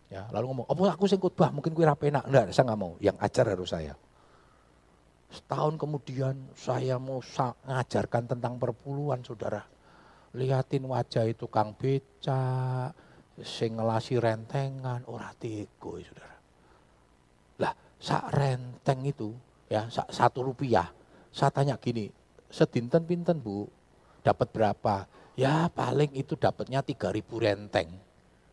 [0.08, 2.24] Ya, lalu ngomong, apa aku sing khotbah, mungkin gue rapi enak.
[2.32, 2.92] Enggak, saya nggak mau.
[2.96, 3.94] Yang ajar harus saya.
[5.28, 7.20] Setahun kemudian saya mau
[7.68, 9.60] ngajarkan tentang perpuluhan, saudara.
[10.32, 12.88] Lihatin wajah itu kang beca,
[13.44, 16.36] sing ngelasi rentengan, ora tigo, saudara.
[17.60, 19.36] Lah sak renteng itu
[19.68, 20.88] ya sak, satu rupiah.
[21.28, 22.08] Saya tanya gini,
[22.48, 23.68] sedinten pinten bu,
[24.24, 25.04] dapat berapa?
[25.36, 28.07] Ya paling itu dapatnya 3000 renteng.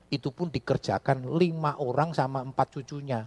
[0.09, 3.25] Itu pun dikerjakan lima orang sama empat cucunya.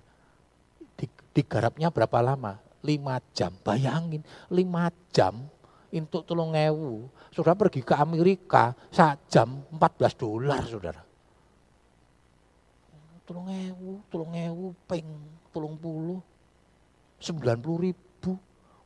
[1.34, 2.58] Digarapnya berapa lama?
[2.82, 3.54] Lima jam.
[3.62, 5.46] Bayangin, lima jam
[5.92, 7.08] untuk tolong ewu.
[7.32, 8.74] Saudara pergi ke Amerika,
[9.28, 11.02] jam 14 dolar saudara.
[13.28, 15.04] Tolong ewu, tolong ewu, peng,
[15.52, 16.20] tolong puluh,
[17.20, 18.32] sembilan puluh ribu.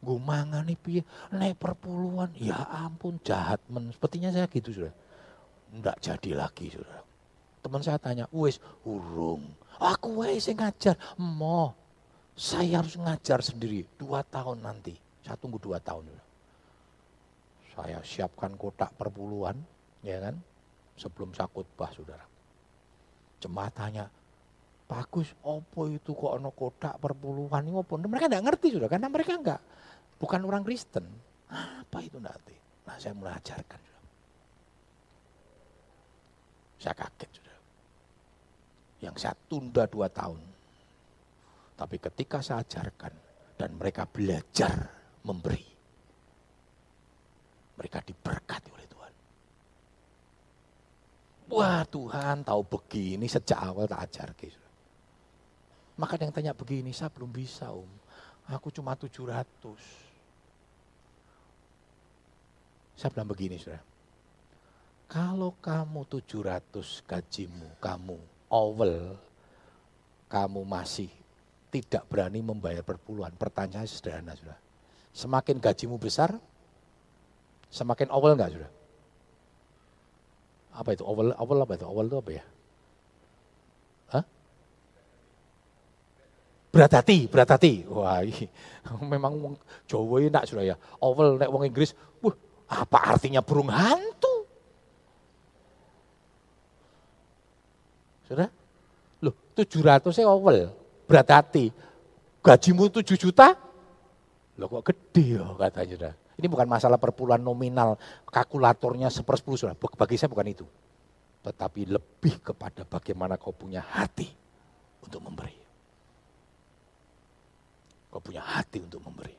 [0.02, 1.62] Gue mangan nih piye, naik.
[2.42, 3.94] Ya ampun jahat men.
[3.94, 4.98] Sepertinya saya gitu saudara.
[5.70, 7.11] Enggak jadi lagi saudara.
[7.62, 9.46] Teman saya tanya, wes urung.
[9.78, 10.98] Aku wes ngajar.
[11.14, 11.70] Mo,
[12.34, 14.98] saya harus ngajar sendiri dua tahun nanti.
[15.22, 16.10] Saya tunggu dua tahun.
[17.72, 19.56] Saya siapkan kotak perpuluhan,
[20.02, 20.36] ya kan?
[20.98, 22.26] Sebelum saya khotbah, saudara.
[23.40, 24.04] Jemaat tanya,
[24.90, 27.96] bagus, opo itu kok ono kotak perpuluhan ini opo?
[27.96, 29.60] Mereka enggak ngerti sudah, karena mereka enggak
[30.20, 31.02] bukan orang Kristen.
[31.50, 32.54] Apa itu nanti?
[32.86, 33.80] Nah saya mulai ajarkan.
[36.78, 37.51] Saya kaget sudah.
[39.02, 40.38] Yang saya tunda dua tahun,
[41.74, 43.10] tapi ketika saya ajarkan
[43.58, 44.86] dan mereka belajar
[45.26, 45.66] memberi,
[47.74, 49.12] mereka diberkati oleh Tuhan.
[51.50, 54.30] Wah Tuhan tahu begini sejak awal tak ajar.
[55.98, 57.90] Maka yang tanya begini, saya belum bisa om.
[58.48, 59.44] Aku cuma 700.
[62.96, 63.82] Saya bilang begini saudara.
[65.10, 69.16] Kalau kamu 700 gajimu, kamu awal,
[70.28, 71.08] kamu masih
[71.72, 73.32] tidak berani membayar perpuluhan.
[73.40, 74.60] Pertanyaan sederhana sudah.
[75.16, 76.36] Semakin gajimu besar,
[77.72, 78.70] semakin awal enggak sudah?
[80.76, 81.32] Apa itu awal?
[81.32, 81.86] Awal apa itu?
[81.88, 82.44] Awal itu apa ya?
[84.12, 84.24] Hah?
[86.72, 87.84] Berat hati, berat hati.
[87.88, 88.20] Wah,
[89.12, 89.56] memang
[89.88, 90.76] Jawa enggak sudah ya.
[91.00, 92.36] Awal nek wong Inggris, wah,
[92.68, 94.21] apa artinya burung hantu?
[98.32, 98.48] Sudah?
[99.20, 100.72] Loh, 700 saya awal
[101.04, 101.68] berat hati.
[102.40, 103.52] Gajimu 7 juta?
[104.56, 106.12] Loh kok gede ya katanya sudah.
[106.40, 109.76] Ini bukan masalah perpuluhan nominal, kalkulatornya sepersepuluh sudah.
[109.76, 110.64] Bagi saya bukan itu.
[111.44, 114.26] Tetapi lebih kepada bagaimana kau punya hati
[115.04, 115.54] untuk memberi.
[118.08, 119.36] Kau punya hati untuk memberi.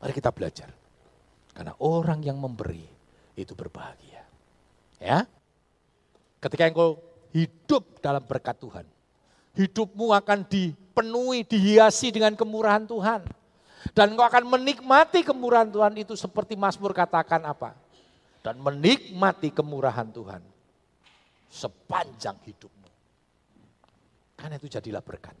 [0.00, 0.72] Mari kita belajar.
[1.52, 2.82] Karena orang yang memberi
[3.36, 4.24] itu berbahagia.
[4.96, 5.28] Ya.
[6.40, 8.86] Ketika engkau hidup dalam berkat Tuhan,
[9.56, 13.24] hidupmu akan dipenuhi, dihiasi dengan kemurahan Tuhan.
[13.90, 17.74] Dan engkau akan menikmati kemurahan Tuhan itu seperti Mazmur katakan apa?
[18.38, 20.38] Dan menikmati kemurahan Tuhan
[21.50, 22.88] sepanjang hidupmu.
[24.38, 25.34] Karena itu jadilah berkat.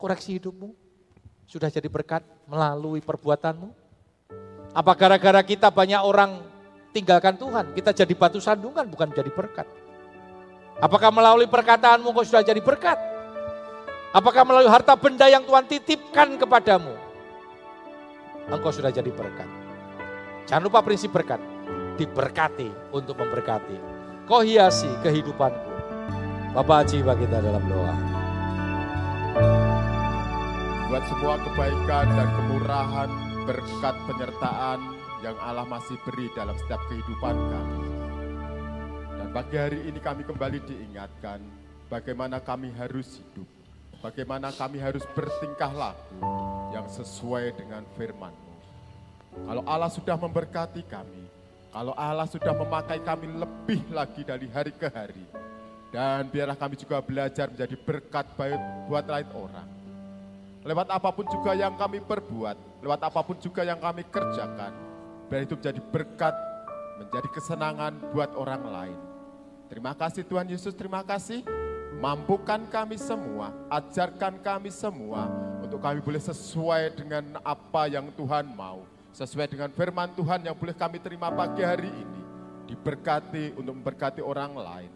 [0.00, 0.72] Koreksi hidupmu
[1.44, 3.68] sudah jadi berkat melalui perbuatanmu.
[4.74, 6.42] Apa gara-gara kita banyak orang
[6.90, 9.68] tinggalkan Tuhan, kita jadi batu sandungan bukan jadi berkat.
[10.82, 12.98] Apakah melalui perkataanmu kau sudah jadi berkat?
[14.14, 16.94] Apakah melalui harta benda yang Tuhan titipkan kepadamu?
[18.50, 19.46] Engkau sudah jadi berkat.
[20.46, 21.42] Jangan lupa prinsip berkat.
[21.98, 23.78] Diberkati untuk memberkati.
[24.26, 25.72] Kau hiasi kehidupanku.
[26.54, 27.94] Bapak Haji kita dalam doa.
[30.86, 33.10] Buat semua kebaikan dan kemurahan,
[33.50, 34.78] berkat penyertaan
[35.26, 37.93] yang Allah masih beri dalam setiap kehidupan kami.
[39.34, 41.42] Pagi hari ini kami kembali diingatkan
[41.90, 43.50] bagaimana kami harus hidup
[43.98, 46.22] bagaimana kami harus bertingkah laku
[46.70, 48.54] yang sesuai dengan firman-Mu.
[49.42, 51.26] Kalau Allah sudah memberkati kami,
[51.74, 55.26] kalau Allah sudah memakai kami lebih lagi dari hari ke hari,
[55.90, 59.68] dan biarlah kami juga belajar menjadi berkat baik buat lain orang.
[60.62, 64.70] Lewat apa pun juga yang kami perbuat, lewat apa pun juga yang kami kerjakan,
[65.26, 66.34] biar itu menjadi berkat,
[67.02, 69.13] menjadi kesenangan buat orang lain.
[69.74, 71.42] Terima kasih Tuhan Yesus, terima kasih.
[71.98, 75.26] Mampukan kami semua, ajarkan kami semua
[75.66, 78.86] untuk kami boleh sesuai dengan apa yang Tuhan mau.
[79.10, 82.22] Sesuai dengan firman Tuhan yang boleh kami terima pagi hari ini.
[82.70, 84.90] Diberkati untuk memberkati orang lain.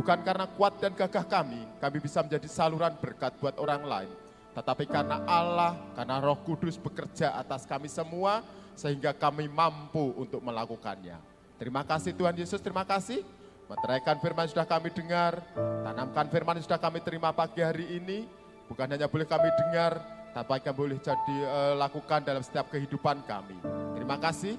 [0.00, 4.12] Bukan karena kuat dan gagah kami, kami bisa menjadi saluran berkat buat orang lain.
[4.56, 8.40] Tetapi karena Allah, karena roh kudus bekerja atas kami semua,
[8.80, 11.20] sehingga kami mampu untuk melakukannya.
[11.60, 13.43] Terima kasih Tuhan Yesus, terima kasih.
[13.74, 15.42] Meteraikan firman sudah kami dengar,
[15.82, 18.22] tanamkan firman sudah kami terima pagi hari ini.
[18.70, 19.98] Bukan hanya boleh kami dengar,
[20.30, 23.58] tapi kami boleh jadi uh, lakukan dalam setiap kehidupan kami.
[23.98, 24.54] Terima kasih.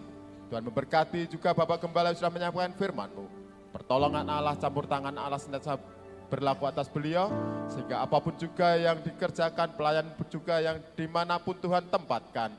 [0.52, 3.26] Tuhan memberkati juga Bapak Gembala yang sudah menyampaikan firman-Mu.
[3.72, 5.80] Pertolongan Allah, campur tangan Allah senantiasa
[6.28, 7.32] berlaku atas beliau,
[7.72, 12.52] sehingga apa pun juga yang dikerjakan, pelayan juga yang di mana pun Tuhan tempatkan,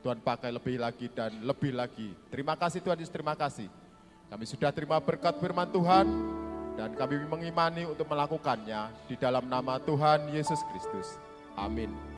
[0.00, 2.16] Tuhan pakai lebih lagi dan lebih lagi.
[2.32, 3.68] Terima kasih Tuhan Yesus, terima kasih.
[4.28, 6.06] Kami sudah terima berkat firman Tuhan,
[6.78, 11.18] dan kami mengimani untuk melakukannya di dalam nama Tuhan Yesus Kristus.
[11.58, 11.90] Amin.